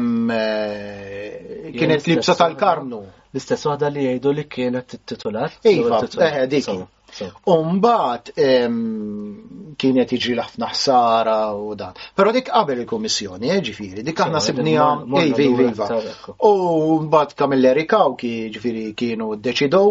kienet 1.78 2.06
libsa 2.10 2.36
tal-karnu. 2.36 3.00
L-istess 3.32 3.64
waħda 3.70 3.88
li 3.94 4.06
jgħidu 4.10 4.32
li 4.36 4.44
kienet 4.44 4.98
titulat. 5.08 5.56
Iva, 5.72 6.02
eh, 6.28 6.46
dik. 6.50 6.82
Umbat 7.52 8.32
kienet 9.78 10.12
iġi 10.16 10.34
laħfna 10.38 10.68
ħsara 10.72 11.34
u 11.60 11.74
dan. 11.76 11.92
Pero 12.16 12.32
dik 12.34 12.48
qabel 12.50 12.80
il-Komissjoni, 12.84 13.50
eh, 13.52 13.58
ġifiri, 13.66 14.02
dik 14.06 14.22
aħna 14.24 14.40
sibnija 14.42 14.86
iva 15.04 15.58
Viva. 15.58 15.88
U 16.48 17.00
mbagħad 17.06 17.34
kamil 17.38 17.68
erikaw 17.72 18.14
ġifiri 18.24 18.92
kienu 18.98 19.34
deċidow. 19.44 19.90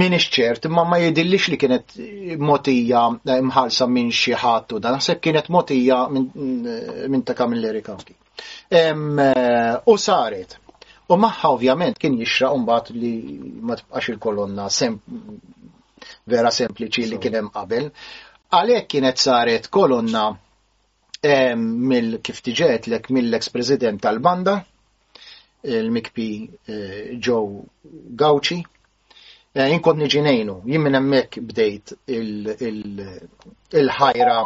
Min 0.00 0.14
iċċert, 0.16 0.68
ma 0.70 0.84
ma 0.86 1.00
jedillix 1.02 1.50
li 1.50 1.58
kienet 1.58 1.94
motija 2.38 3.04
eh, 3.26 3.40
mħalsa 3.52 3.88
minn 3.90 4.08
xi 4.14 4.34
ħadd 4.38 4.76
u 4.78 4.82
dan, 4.84 5.00
se 5.02 5.16
kienet 5.18 5.48
motija 5.50 6.04
minn 6.12 6.68
eh, 6.70 7.24
ta' 7.26 7.34
kamil 7.34 7.64
erikaw. 7.72 7.96
U 9.90 9.96
saret, 9.98 10.58
U 11.10 11.16
maħħa 11.18 11.48
ovvjament 11.56 11.98
kien 11.98 12.16
jixra 12.20 12.52
mbagħad 12.54 12.94
li 13.02 13.10
ma 13.66 13.74
tibqax 13.80 14.12
il-kolonna 14.12 14.68
sem 14.70 14.94
vera 16.30 16.52
sempliċi 16.54 17.08
li 17.10 17.18
kien 17.18 17.34
hemm 17.40 17.50
qabel. 17.54 17.88
Għalhekk 18.54 18.90
kienet 18.94 19.18
saret 19.18 19.66
kolonna 19.74 20.28
mill 21.90 22.20
kif 22.22 22.38
tiġet 22.46 22.86
lek 22.94 23.08
mill-eks 23.12 23.50
president 23.52 24.00
tal-banda, 24.06 24.54
il-mikpi 25.68 26.28
eh, 26.44 27.10
Joe 27.16 27.66
Gauci, 28.22 28.60
eh, 29.54 29.66
Inkod 29.74 29.98
niġinejnu, 30.00 30.56
jien 30.70 30.84
minn 30.86 30.96
hemmhekk 31.00 31.42
bdejt 31.50 31.98
il-ħajra 33.82 34.38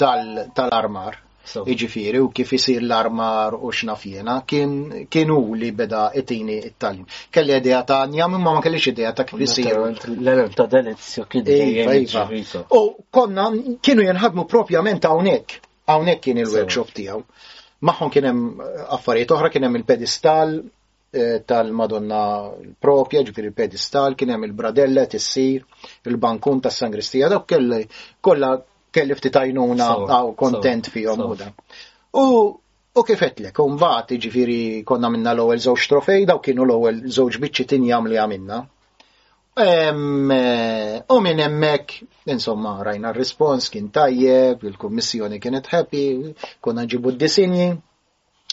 tal-armar. 0.00 1.21
Iġifiri 1.66 2.20
u 2.22 2.28
kif 2.30 2.52
isir 2.54 2.84
l-armar 2.86 3.56
u 3.58 3.70
xnafjena 3.74 4.34
kien 4.46 4.72
kienu 5.10 5.38
li 5.58 5.72
beda 5.74 6.10
itini 6.16 6.56
it-talim. 6.68 7.06
Kelli 7.34 7.56
idea 7.56 7.82
ta' 7.84 8.04
njam 8.06 8.34
imma 8.38 8.52
ma 8.54 8.60
kelli 8.62 8.78
idea 8.86 9.10
ta' 9.12 9.24
kif 9.26 9.40
isir. 9.40 9.72
L-elem 9.74 10.52
ta' 10.54 10.68
kien 11.32 11.46
iva, 11.50 11.98
iva. 11.98 12.62
U 12.78 13.08
konna 13.10 13.48
kienu 13.82 14.06
jenħadmu 14.06 14.46
propjament 14.54 15.02
hawnhekk. 15.04 15.58
Hawnhekk 15.90 16.22
kien 16.24 16.38
il-workshop 16.44 16.94
tiegħu. 16.94 17.24
Maħon 17.90 18.14
kien 18.14 18.30
hemm 18.30 18.62
affarijiet 18.96 19.34
oħra 19.34 19.50
kien 19.50 19.66
hemm 19.66 19.80
il 19.80 19.84
pedistal 19.84 20.54
eh, 20.62 21.40
tal-Madonna 21.42 22.22
propja, 22.80 23.24
ġifir 23.26 23.50
il-pedestal, 23.50 24.14
kien 24.14 24.30
hemm 24.30 24.46
il-bradella, 24.46 25.08
tissir, 25.10 25.64
il-bankun 26.06 26.62
tas-sangristija, 26.62 27.32
kelli 27.50 27.82
kollha 28.22 28.60
kelli 28.92 29.16
ftit 29.18 29.36
għajnuna 29.40 29.88
għaw 30.08 30.30
kontent 30.42 30.90
fihom 30.92 31.24
u 31.26 31.34
da. 31.38 31.48
U 32.18 32.26
u 32.92 33.00
kifetlek, 33.08 33.56
un 33.64 33.78
bat 33.80 34.10
ġifiri 34.20 34.84
konna 34.88 35.08
minna 35.12 35.32
l-ewel 35.32 35.60
żewġ 35.64 35.86
trofej, 35.94 36.26
daw 36.28 36.42
kienu 36.44 36.66
l-ewel 36.68 36.98
żewġ 37.08 37.38
biċċi 37.42 37.66
tinjam 37.72 38.04
li 38.08 38.18
għamilna. 38.20 38.58
Eh, 39.62 39.88
u 39.92 41.16
minn 41.24 41.40
emmek, 41.44 41.94
insomma, 42.32 42.74
rajna 42.84 43.12
r-respons 43.14 43.66
kien 43.72 43.88
tajjeb, 43.92 44.62
il-kommissjoni 44.68 45.40
kienet 45.40 45.68
happy, 45.72 46.04
konna 46.64 46.84
ġibu 46.88 47.12
d-disinji, 47.16 47.66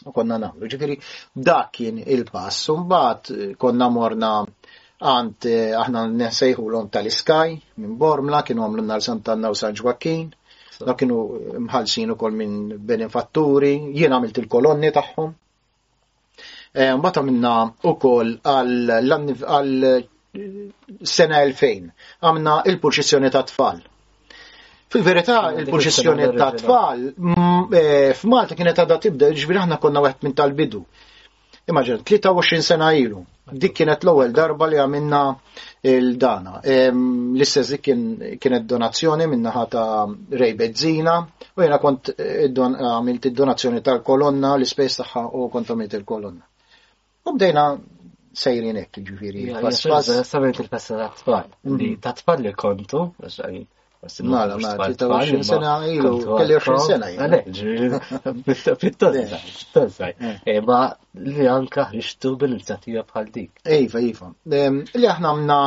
u 0.07 0.15
konna 0.15 0.37
namlu. 0.39 0.71
Ġifiri, 0.71 0.95
dak 1.35 1.73
kien 1.75 1.99
il-pass, 1.99 2.69
un 2.75 2.87
bat 2.87 3.31
eh, 3.35 3.53
konna 3.59 3.89
morna 3.91 4.33
għand 4.99 5.45
eh, 5.49 5.73
aħna 5.79 6.01
nsejħu 6.13 6.63
l-om 6.69 6.89
tal-Iskaj 6.91 7.53
minn 7.79 7.93
Bormla, 7.97 8.41
kienu 8.43 8.65
għamlu 8.65 8.83
nar 8.83 9.01
Santanna 9.03 9.49
u 9.49 9.55
San 9.55 9.73
Joaquin, 9.77 10.27
da 10.83 10.95
kienu 10.95 11.19
mħalsin 11.67 12.11
ukoll 12.15 12.35
minn 12.35 12.73
benefatturi, 12.87 13.73
jien 13.95 14.15
għamilt 14.15 14.39
il-kolonni 14.43 14.91
tagħhom. 14.95 15.31
Eh, 16.75 16.91
mbagħad 16.99 17.25
minna 17.25 17.53
kol 17.81 18.35
għal 18.43 18.97
eh, 19.23 20.01
sena 21.01 21.39
2000 21.47 21.87
għamna 22.19 22.59
il-pulċizzjoni 22.69 23.31
ta' 23.33 23.43
tfal. 23.49 23.79
Fil-verità, 24.91 25.41
il-pulċizzjoni 25.61 26.27
ta' 26.37 26.51
tfal 26.57 27.11
mm, 27.13 27.81
f'Malta 28.19 28.57
kienet 28.57 28.81
għadha 28.83 28.99
tibda, 29.07 29.31
ġbir 29.31 29.63
aħna 29.63 29.77
konna 29.79 30.03
għet 30.09 30.27
minn 30.27 30.35
tal-bidu. 30.37 30.83
Immaġin, 31.69 32.01
23 32.03 32.65
sena 32.65 32.91
ilu 32.97 33.23
dik 33.51 33.73
kienet 33.79 34.03
l-ewwel 34.05 34.31
darba 34.35 34.67
li 34.69 34.77
għamilna 34.81 35.19
il-dana. 35.89 36.55
L-istess 36.63 37.71
dik 37.75 37.87
kienet 38.41 38.65
donazzjoni 38.69 39.27
minna 39.29 39.65
ta' 39.71 40.07
Rej 40.29 40.55
Bezzina, 40.57 41.19
u 41.55 41.61
jena 41.63 41.79
kont 41.81 42.13
għamilt 42.19 43.31
id-donazzjoni 43.31 43.81
tal-kolonna, 43.85 44.53
l-ispejs 44.57 44.99
tagħha 45.01 45.25
u 45.33 45.49
kont 45.53 45.71
għamilt 45.73 45.93
il-kolonna. 45.93 46.45
U 47.29 47.35
bdejna 47.35 47.65
sejrin 48.39 48.77
hekk 48.79 49.01
ġifieri. 49.09 49.49
Sabet 50.23 50.59
il-festa 50.61 50.97
ta' 51.01 51.11
tfal. 51.17 51.99
Ta' 52.03 52.13
tfal 52.17 52.41
li 52.45 52.53
kontu, 52.57 53.07
Mala, 54.23 54.57
ma, 54.57 55.23
sena 55.43 55.73
ilu, 55.85 56.11
kelli 56.37 56.59
sena 56.87 57.07
ilu. 57.11 57.97
Eh, 58.49 59.91
eh. 60.05 60.39
eh. 60.53 60.59
ma 60.69 60.77
li 61.35 61.45
anka 61.57 61.83
bil 61.95 62.37
b'inizjattiva 62.43 63.03
bħal 63.11 63.27
dik. 63.39 63.51
Ejfa, 63.79 64.03
ejfa. 64.11 64.31
Ehm, 64.61 64.79
li 65.01 65.11
aħna 65.15 65.33
għamna 65.33 65.59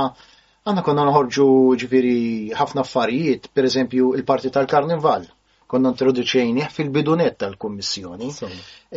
għanna 0.64 0.86
konna 0.88 1.06
nħorġu 1.10 1.50
ġviri 1.84 2.16
ħafna 2.62 2.86
affarijiet, 2.88 3.52
per 3.52 3.68
eżempju 3.72 4.14
il-parti 4.20 4.54
tal-Karnival 4.56 5.28
konna 5.72 5.88
introduċejnih 5.96 6.66
fil-bidunet 6.70 7.38
tal-Kummissjoni. 7.40 8.28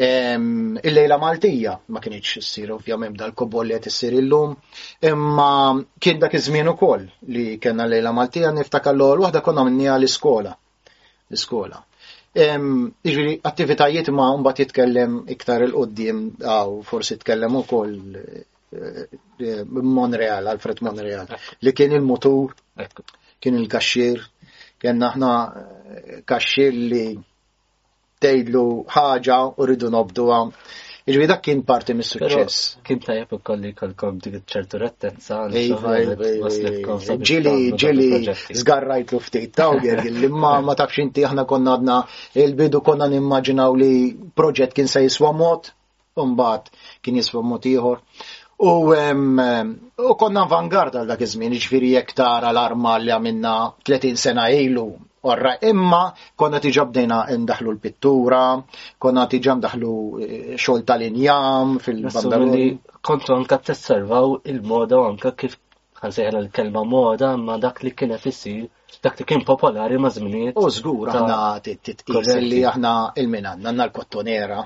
Ehm, 0.06 0.76
il-lejla 0.84 1.18
Maltija 1.22 1.76
ma 1.96 2.02
kienieċ 2.04 2.40
issir 2.42 2.74
ovvjament 2.76 3.16
dal 3.20 3.32
kobollet 3.38 3.80
qed 3.80 3.88
issir 3.94 4.14
illum, 4.20 4.58
imma 5.10 5.50
kien 6.04 6.20
dak 6.20 6.36
iż-żmien 6.36 6.68
ukoll 6.74 7.06
li 7.32 7.58
kellna 7.64 7.88
lejla 7.88 8.12
Maltija 8.16 8.52
niftakar 8.52 8.94
l-ewwel 8.96 9.24
waħda 9.24 9.42
konna 9.48 9.64
minnija 9.70 9.96
l-iskola. 9.98 10.52
L-iskola. 11.32 11.80
Ehm, 12.36 12.90
Iġri, 13.08 13.40
attivitajiet 13.48 14.12
ma 14.12 14.34
mbagħad 14.44 14.66
jitkellem 14.66 15.22
iktar 15.32 15.64
il-qoddim, 15.70 16.20
għaw 16.44 16.82
forsi 16.84 17.16
jitkellem 17.16 17.56
ukoll 17.64 18.20
eh, 18.20 19.06
eh, 19.40 19.64
Monreal, 19.96 20.50
Alfred 20.52 20.84
Monreal, 20.84 21.32
li 21.64 21.72
kien 21.72 21.96
il-motur, 21.96 22.52
kien 23.40 23.56
il-kaxxir 23.62 24.26
jenna 24.88 25.12
aħna 25.14 25.34
eh, 25.44 26.24
kaxxil 26.28 26.82
li 26.94 27.06
ħaġa 28.26 29.38
u 29.54 29.66
rridu 29.68 29.90
nobdu 29.94 30.30
għam. 30.34 30.52
Iġbi 31.06 31.26
dak 31.30 31.42
kien 31.46 31.60
parti 31.70 31.94
mis 31.94 32.08
suċċess 32.16 32.80
Kien 32.88 32.98
tajab 33.04 33.36
u 33.36 33.38
kolli 33.46 33.76
kolkom 33.78 34.16
dik 34.24 34.40
ċertu 34.50 34.80
rettenza. 34.82 35.44
Ġili, 37.30 37.76
ġili, 37.78 38.24
zgarrajt 38.62 39.14
lu 39.14 39.20
ftit 39.22 39.54
taw 39.54 39.76
li 39.78 40.32
ma 40.34 40.56
ma 40.66 40.74
tafxinti 40.80 41.28
aħna 41.30 41.46
konna 41.52 41.76
għadna 41.78 42.00
il-bidu 42.46 42.82
konna 42.88 43.06
nimmaġinaw 43.14 43.78
li 43.84 43.92
proġett 44.40 44.74
kien 44.80 44.90
se 44.90 45.06
jiswa 45.06 45.30
mod, 45.44 45.70
umbat 46.18 46.74
kien 47.06 47.22
jiswa 47.22 47.46
mod 47.46 47.70
ieħor. 47.70 48.02
U, 48.60 48.70
u 50.10 50.14
konna 50.20 50.46
vanguard 50.50 50.96
għal 50.96 51.08
dak 51.10 51.24
iż-żmien, 51.26 51.52
ġifieri 51.60 51.90
jekk 51.98 52.14
tara 52.20 52.52
l-arma 52.54 52.94
li 53.04 53.12
għamilna 53.12 53.56
30 53.86 54.20
sena 54.22 54.48
ilu 54.54 54.86
Orra, 55.26 55.56
imma 55.68 56.12
konna 56.38 56.60
tiġa 56.62 56.84
bdejna 56.92 57.18
ndaħlu 57.42 57.72
l-pittura, 57.74 58.42
konna 59.02 59.24
tiġa 59.32 59.56
ndaħlu 59.58 59.94
e, 60.22 60.28
xol 60.62 60.84
tal-injam 60.86 61.80
fil-bandaroli. 61.82 62.68
Kontu 63.02 63.34
anka 63.34 63.58
t-servaw 63.66 64.36
il-moda 64.54 65.00
anka 65.08 65.34
kif 65.34 65.58
għansejħla 66.04 66.44
l-kelma 66.46 66.84
moda, 66.86 67.32
ma 67.42 67.58
dak 67.58 67.82
li 67.88 67.96
kien 67.98 68.14
issir, 68.22 68.70
dak 69.02 69.18
li 69.20 69.26
kien 69.26 69.42
popolari 69.50 69.98
ma' 69.98 70.14
zminiet. 70.14 70.62
U 70.62 70.70
zgur, 70.78 71.10
aħna 71.16 71.42
t-tqis 71.72 72.32
li 72.46 72.62
aħna 72.76 72.94
il-minan, 73.18 73.66
għanna 73.66 73.90
l-kottonera, 73.90 74.62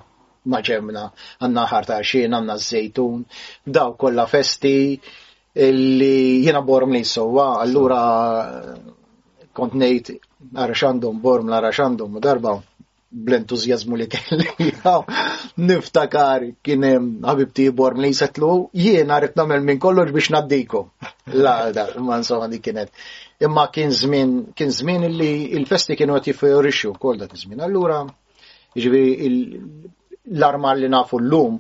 maġemna, 0.46 1.10
għanna 1.42 1.66
ħarta 1.68 2.00
xin, 2.04 2.34
għanna 2.34 2.58
zejtun, 2.58 3.24
daw 3.66 3.96
kolla 4.00 4.26
festi 4.28 5.00
li 5.56 6.46
jena 6.46 6.62
borm 6.62 6.92
li 6.96 7.04
sowa, 7.04 7.60
allura 7.64 8.00
kont 9.54 9.74
nejt 9.76 10.14
għaraxandum, 10.56 11.20
borm 11.22 11.50
l 11.50 11.72
u 12.16 12.20
darba 12.22 12.60
bl-entuzjazmu 13.10 13.96
li 13.98 14.06
kelli 14.14 14.46
niftakar 15.58 16.44
kienem 16.62 17.24
ħabibti 17.26 17.72
borm 17.74 18.00
li 18.02 18.14
setlu, 18.14 18.70
jiena 18.72 19.18
rrit 19.20 19.36
namel 19.36 19.62
minn 19.64 19.80
kollox 19.80 20.12
biex 20.14 20.30
naddiku. 20.30 20.86
La, 21.34 21.72
da, 21.72 21.88
man 21.98 22.20
insomma 22.22 22.48
di 22.48 22.60
kienet. 22.60 22.92
Imma 23.42 23.68
kien 23.74 23.92
zmin, 23.92 24.54
kien 24.56 24.72
zmin 24.72 25.10
li 25.18 25.32
il-festi 25.58 25.96
kienu 25.98 26.14
għati 26.16 26.34
fejorixu, 26.36 26.94
kol 27.02 27.18
dak 27.18 27.34
zmin. 27.38 27.62
Allura, 27.66 28.04
ġivi 28.78 29.02
l-armar 30.38 30.78
li 30.78 30.90
nafu 30.90 31.18
l-lum 31.22 31.56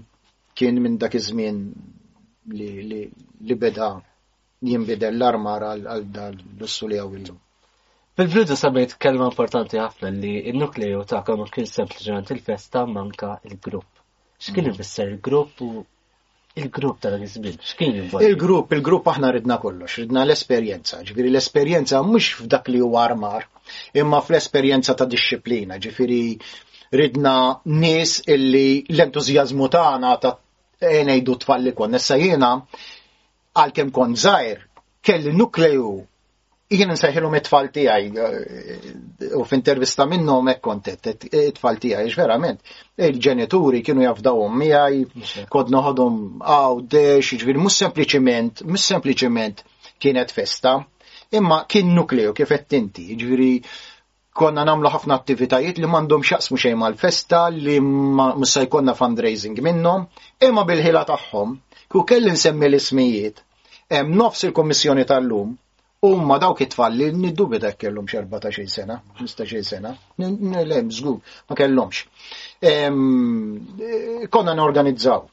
kien 0.57 0.77
minn 0.83 0.97
dak 1.01 1.15
iż-żmien 1.15 1.59
li, 2.53 2.67
li, 2.89 3.01
li 3.47 3.55
beda 3.55 3.87
jinbidel 4.71 5.15
l-armar 5.17 5.63
għal 5.71 6.03
dal-lussu 6.17 6.87
li 6.89 6.99
għaw 6.99 7.13
illum. 7.19 7.37
fil 8.15 8.27
vridu 8.33 8.55
sabajt 8.59 8.93
kelma 9.01 9.29
importanti 9.31 9.79
ħafna 9.79 10.09
li 10.19 10.33
il 10.51 10.57
nukleju 10.61 11.01
ta' 11.09 11.23
kamu 11.27 11.45
kien 11.53 11.65
sempliċement 11.69 12.31
il-festa 12.35 12.83
manka 12.85 13.37
il-grupp. 13.49 13.87
X'kien 14.39 14.65
mm. 14.67 14.71
ifisser 14.75 15.07
il-grupp 15.13 15.61
u 15.63 15.69
il-grupp 16.61 16.99
tal 17.01 17.13
żmien 17.17 17.57
x'kien 17.61 17.95
Il-grupp, 18.29 18.73
il-grupp 18.75 19.05
aħna 19.07 19.31
ridna 19.37 19.57
kollox, 19.63 19.95
ridna 20.01 20.21
l-esperjenza, 20.25 20.99
ġifieri 21.07 21.31
l-esperjenza 21.31 22.01
mhux 22.07 22.33
f'dak 22.41 22.67
li 22.73 22.81
huwa 22.83 23.03
armar, 23.05 23.47
imma 23.93 24.19
fl-esperjenza 24.25 24.93
ta' 24.97 25.07
disċiplina, 25.15 25.77
ġifieri 25.79 26.21
ridna 26.91 27.61
nies 27.65 28.19
illi 28.27 28.83
l-entużjażmu 28.89 29.67
tagħna 29.73 30.13
ta' 30.21 30.37
e 30.89 31.01
ngħidu 31.05 31.35
tfal 31.43 31.63
li 31.67 31.73
kon. 31.77 31.95
Issa 31.99 32.15
jiena 32.19 32.49
għalkemm 33.59 33.91
kont 33.93 34.17
żgħir 34.19 34.63
kelli 35.05 35.33
nukleju 35.37 35.91
jien 36.69 36.91
nsejħilhom 36.93 37.35
it-tfal 37.39 37.69
tiegħi 37.73 38.09
eh, 38.21 38.85
u 39.37 39.41
f'intervista 39.49 40.05
minnhom 40.05 40.49
hekk 40.51 40.61
kontet 40.69 41.09
it-tfal 41.29 41.79
tiegħi 41.83 42.13
verament 42.17 42.61
il-ġenituri 43.09 43.81
kienu 43.85 44.05
jafdawhom 44.07 44.57
miegħi 44.63 45.45
kod 45.49 45.71
noħodhom 45.77 46.17
għawdex, 46.45 47.33
jiġifieri 47.35 47.61
mhux 47.61 47.79
sempliċiment, 47.83 48.63
mhux 48.69 48.89
sempliċiment 48.93 49.63
kienet 49.99 50.31
festa, 50.39 50.77
imma 51.37 51.63
kien 51.67 51.89
nukleju 52.01 52.33
kif 52.37 52.49
qed 52.57 52.77
inti, 52.81 53.09
ġifieri 53.17 53.53
konna 54.39 54.63
namlu 54.67 54.89
ħafna 54.91 55.15
attivitajiet 55.21 55.79
li 55.83 55.87
mandom 55.93 56.21
xaqsmu 56.27 56.57
xejn 56.61 56.77
mal-festa 56.81 57.41
li 57.55 57.73
musa 57.87 58.61
jkonna 58.67 58.93
fundraising 58.99 59.57
minnom 59.65 60.05
imma 60.47 60.63
bil-ħila 60.69 61.01
tagħhom 61.09 61.49
ku 61.91 62.05
kelli 62.11 62.31
nsemmi 62.37 62.69
l-ismijiet 62.69 63.41
hemm 63.95 64.15
nofs 64.21 64.45
il 64.49 64.55
kummissjoni 64.61 65.07
tal-lum 65.11 65.57
Umma 66.07 66.37
dawk 66.39 66.61
it-tfal 66.63 66.93
li 66.95 67.07
niddubi 67.11 67.57
dak 67.59 67.73
kellhom 67.81 68.05
xi 68.07 68.21
14 68.23 68.69
sena, 68.71 68.95
15 69.17 69.59
sena, 69.69 69.89
le 70.21 70.77
żgur 70.95 71.17
ma 71.49 71.57
kellhomx. 71.59 71.99
Konna 74.35 74.53
norganizzaw. 74.61 75.25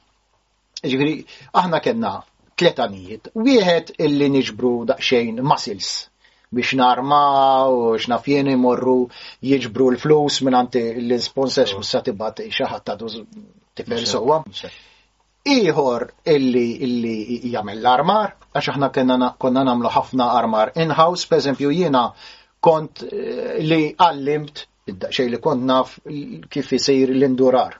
Ġifieri 0.82 1.14
aħna 1.62 1.78
kellna 1.86 2.10
tletanijiet, 2.58 3.30
wieħed 3.38 3.94
illi 4.08 4.26
niġbru 4.40 4.74
daqsxejn 4.90 5.38
muscles 5.46 5.92
biex 6.56 6.72
narma 6.80 7.22
u 7.76 7.94
xnaf 8.00 8.24
jeni 8.28 8.54
morru 8.56 8.98
jieġbru 9.44 9.90
l-flus 9.94 10.40
minn 10.44 10.56
għanti 10.56 10.82
l-sponsors 11.04 11.74
sa 11.88 12.00
tibbat 12.06 12.40
xaħat 12.56 12.84
ta' 12.86 12.96
dużu 12.96 13.22
tifel 13.76 14.04
sowa. 14.08 14.40
Iħor 15.46 16.02
illi 16.34 16.64
illi 16.86 17.16
jagħmel 17.52 17.78
l-armar, 17.82 18.32
għax 18.56 18.72
aħna 18.72 19.34
konna 19.38 19.62
namlu 19.68 19.92
ħafna 19.94 20.26
armar 20.40 20.72
in-house, 20.82 21.28
per 21.28 21.38
eżempju 21.42 21.70
jiena 21.70 22.06
kont 22.66 23.04
eh, 23.04 23.60
li 23.62 23.82
għallimt 23.94 24.64
xej 24.90 25.28
li 25.30 25.40
kont 25.42 25.66
naf 25.70 25.98
kif 26.50 26.72
isir 26.74 27.10
l-indurar. 27.14 27.76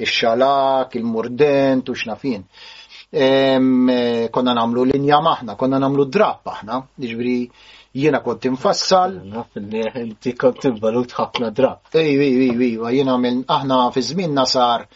Ix-xalak, 0.00 0.96
il-murdent 0.98 1.88
u 1.88 1.94
xnafin. 1.96 2.42
Eh, 3.14 3.60
konna 4.34 4.54
namlu 4.58 4.82
linja 4.90 5.20
maħna, 5.22 5.54
konna 5.60 5.78
namlu 5.78 6.04
drab 6.10 6.40
maħna, 6.50 6.78
ġbiri 6.98 7.46
jiena 7.94 8.18
kont 8.24 8.48
infassal. 8.50 9.14
Inti 9.54 10.32
kont 10.34 10.66
involut 10.66 11.14
ħafna 11.14 11.52
drab. 11.54 11.84
Ej, 11.94 12.10
ej, 12.18 12.38
ej, 12.48 12.58
ej, 12.66 12.76
jiena 12.96 13.14
minn 13.22 13.44
aħna 13.46 13.78
fi 13.94 14.02
żmien 14.08 14.40
sar 14.50 14.88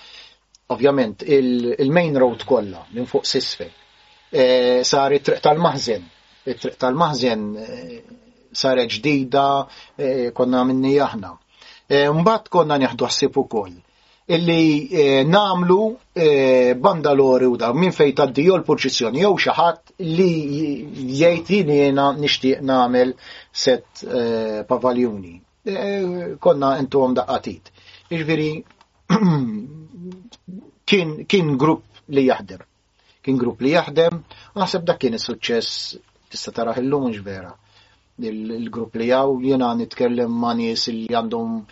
ovvjament, 0.74 1.22
il-main 1.31 2.18
road 2.18 2.42
kollha 2.44 2.83
minn 2.90 3.07
fuq 3.07 3.22
sisfe. 3.26 3.70
Eh, 4.35 4.83
sar 4.85 5.14
it-triq 5.14 5.38
tal-maħżen. 5.44 6.11
It-triq 6.44 6.76
tal 6.83 6.98
maħzen 7.04 7.42
eh, 7.62 7.98
saret 8.52 8.90
ġdida, 8.98 9.46
konna 10.35 10.64
minni 10.72 10.96
aħna. 11.07 11.37
Mbagħad 12.18 12.48
konna 12.52 12.76
nieħdu 12.83 13.07
ħsieb 13.14 13.37
ukoll 13.46 13.76
illi 14.29 14.88
eh, 14.93 15.25
namlu 15.25 15.97
eh, 16.17 16.77
bandalori 16.77 17.47
u 17.47 17.57
da 17.57 17.73
minn 17.73 17.93
fejn 17.97 18.14
dijo 18.37 18.57
l 18.61 18.64
purċizjoni 18.69 19.23
jew 19.25 19.35
xi 19.41 19.55
ħadd 19.59 20.05
li 20.05 20.33
jgħidini 21.21 21.79
jiena 21.81 22.05
nixtieq 22.19 22.61
nagħmel 22.71 23.14
set 23.62 24.05
eh, 24.05 24.64
pavaljuni. 24.69 25.35
Eh, 25.64 26.37
konna 26.45 26.71
intuhom 26.83 27.17
daqqatit. 27.17 27.73
Iġviri 28.12 28.51
kien, 30.88 31.09
kien 31.25 31.57
grupp 31.62 32.05
li 32.12 32.27
jaħdem. 32.29 32.61
Kien 33.25 33.41
grupp 33.41 33.64
li 33.64 33.73
jaħdem, 33.73 34.21
naħseb 34.61 34.85
dak 34.91 34.99
kien 35.07 35.17
is-suċċess 35.17 35.97
tista' 36.33 36.55
taraħ 36.61 36.83
illum 36.83 37.09
mhux 37.09 37.25
vera. 37.25 37.55
Il-grupp 38.21 38.99
li 39.01 39.09
jaw 39.09 39.38
jiena 39.41 39.73
nitkellem 39.81 40.29
ma' 40.41 40.53
nies 40.61 40.85
li 40.93 41.07
għandhom 41.17 41.62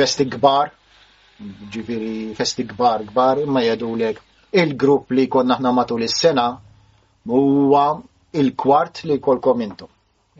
festi 0.00 0.24
kbar 0.36 0.72
ġifiri 1.72 2.14
festi 2.38 2.64
gbar 2.70 3.02
gbar 3.10 3.40
imma 3.42 3.60
jgħidu 3.64 3.88
lek 3.98 4.16
il-grupp 4.62 5.12
li 5.18 5.26
konna 5.34 5.56
ħna 5.58 5.70
matul 5.76 6.04
is-sena 6.06 6.46
huwa 7.34 7.82
il-kwart 8.42 9.02
li 9.10 9.18
kolkom 9.26 9.62
intom. 9.66 9.92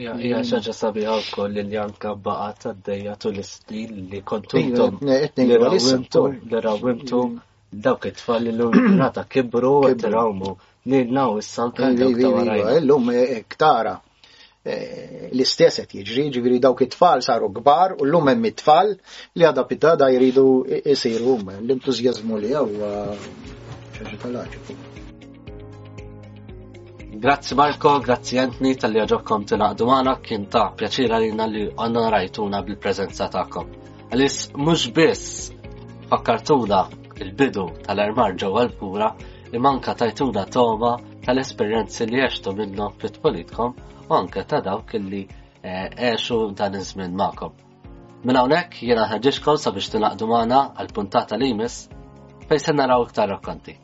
Ja, 0.06 0.14
mm. 0.16 0.42
xaġa 0.48 0.72
sabiħa 0.78 1.14
u 1.20 1.22
koll 1.36 1.54
li 1.70 1.78
anka 1.84 2.16
baqat 2.26 2.66
għaddeja 2.72 3.14
tul 3.24 3.38
istil 3.44 3.94
li 4.10 4.20
kontuntum 4.30 4.98
li 5.04 6.62
rawimtu 6.66 7.22
mm. 7.28 7.38
dawk 7.86 8.10
it-tfal 8.10 8.48
li 8.48 8.56
l-rata 8.58 9.24
kibru 9.36 9.74
u 9.84 9.94
t-rawmu 10.02 10.56
li 10.90 11.04
naw 11.18 11.38
s-sanka. 11.44 11.88
Illum 11.94 13.14
ktara. 13.54 13.94
Eh, 14.66 15.30
l-istess 15.32 15.78
qed 15.86 15.92
jiġri, 16.02 16.22
ġifieri 16.34 16.56
dawk 16.62 16.80
it-tfal 16.84 17.20
saru 17.24 17.46
kbar 17.58 17.92
u 18.02 18.06
llum 18.08 18.26
hemm 18.28 18.48
it-tfal 18.48 18.88
li 19.38 19.44
għadha 19.46 19.62
pitada 19.70 20.08
jridu 20.10 20.42
jsiru 20.94 21.36
l-entużjażmu 21.62 22.38
li 22.42 22.50
huwa 22.58 22.90
ċaġi 23.94 24.18
tal 24.22 24.38
Grazzi 27.26 27.54
Marko, 27.60 27.92
grazzi 28.08 28.40
Antni 28.42 28.74
tal-li 28.74 29.06
t-naqdu 29.06 29.90
għana 29.94 30.16
kien 30.26 30.48
ta' 30.50 30.72
pjaċira 30.76 31.20
li 31.22 31.30
li 31.54 31.64
rajtuna 32.16 32.62
bil-prezenza 32.66 33.28
ta'kom. 33.36 33.66
Għalis 34.10 34.36
mux 34.56 34.86
biss 34.98 35.52
fakkartuna 36.10 36.82
il-bidu 37.22 37.68
tal 37.86 38.00
armar 38.02 38.34
ġewwa 38.34 38.66
l-pura 38.66 39.14
imman 39.54 39.80
tajtuna 39.86 40.46
toma 40.54 40.96
tal-esperjenzi 41.28 42.06
li 42.08 42.22
għextu 42.24 42.54
minnhom 42.56 42.94
fit-politkom 43.02 43.74
u 44.08 44.14
anke 44.16 44.44
ta' 44.48 44.62
dawk 44.64 44.94
illi 44.96 45.26
eh, 45.60 45.82
għexu 45.92 46.38
dan 46.56 46.78
iż-żmien 46.80 47.12
magħkom. 47.20 47.58
Minn 48.24 48.40
hawnhekk 48.40 48.78
jiena 48.86 49.04
ħeġġixkom 49.10 49.58
sabiex 49.60 49.92
tilaqdu 49.92 50.30
għal 50.40 50.94
puntata 50.96 51.36
li 51.36 51.52
jmiss 51.52 51.92
fejn 52.48 52.64
se 52.64 52.74
naraw 52.80 53.04
iktar 53.10 53.28
rakkonti. 53.36 53.76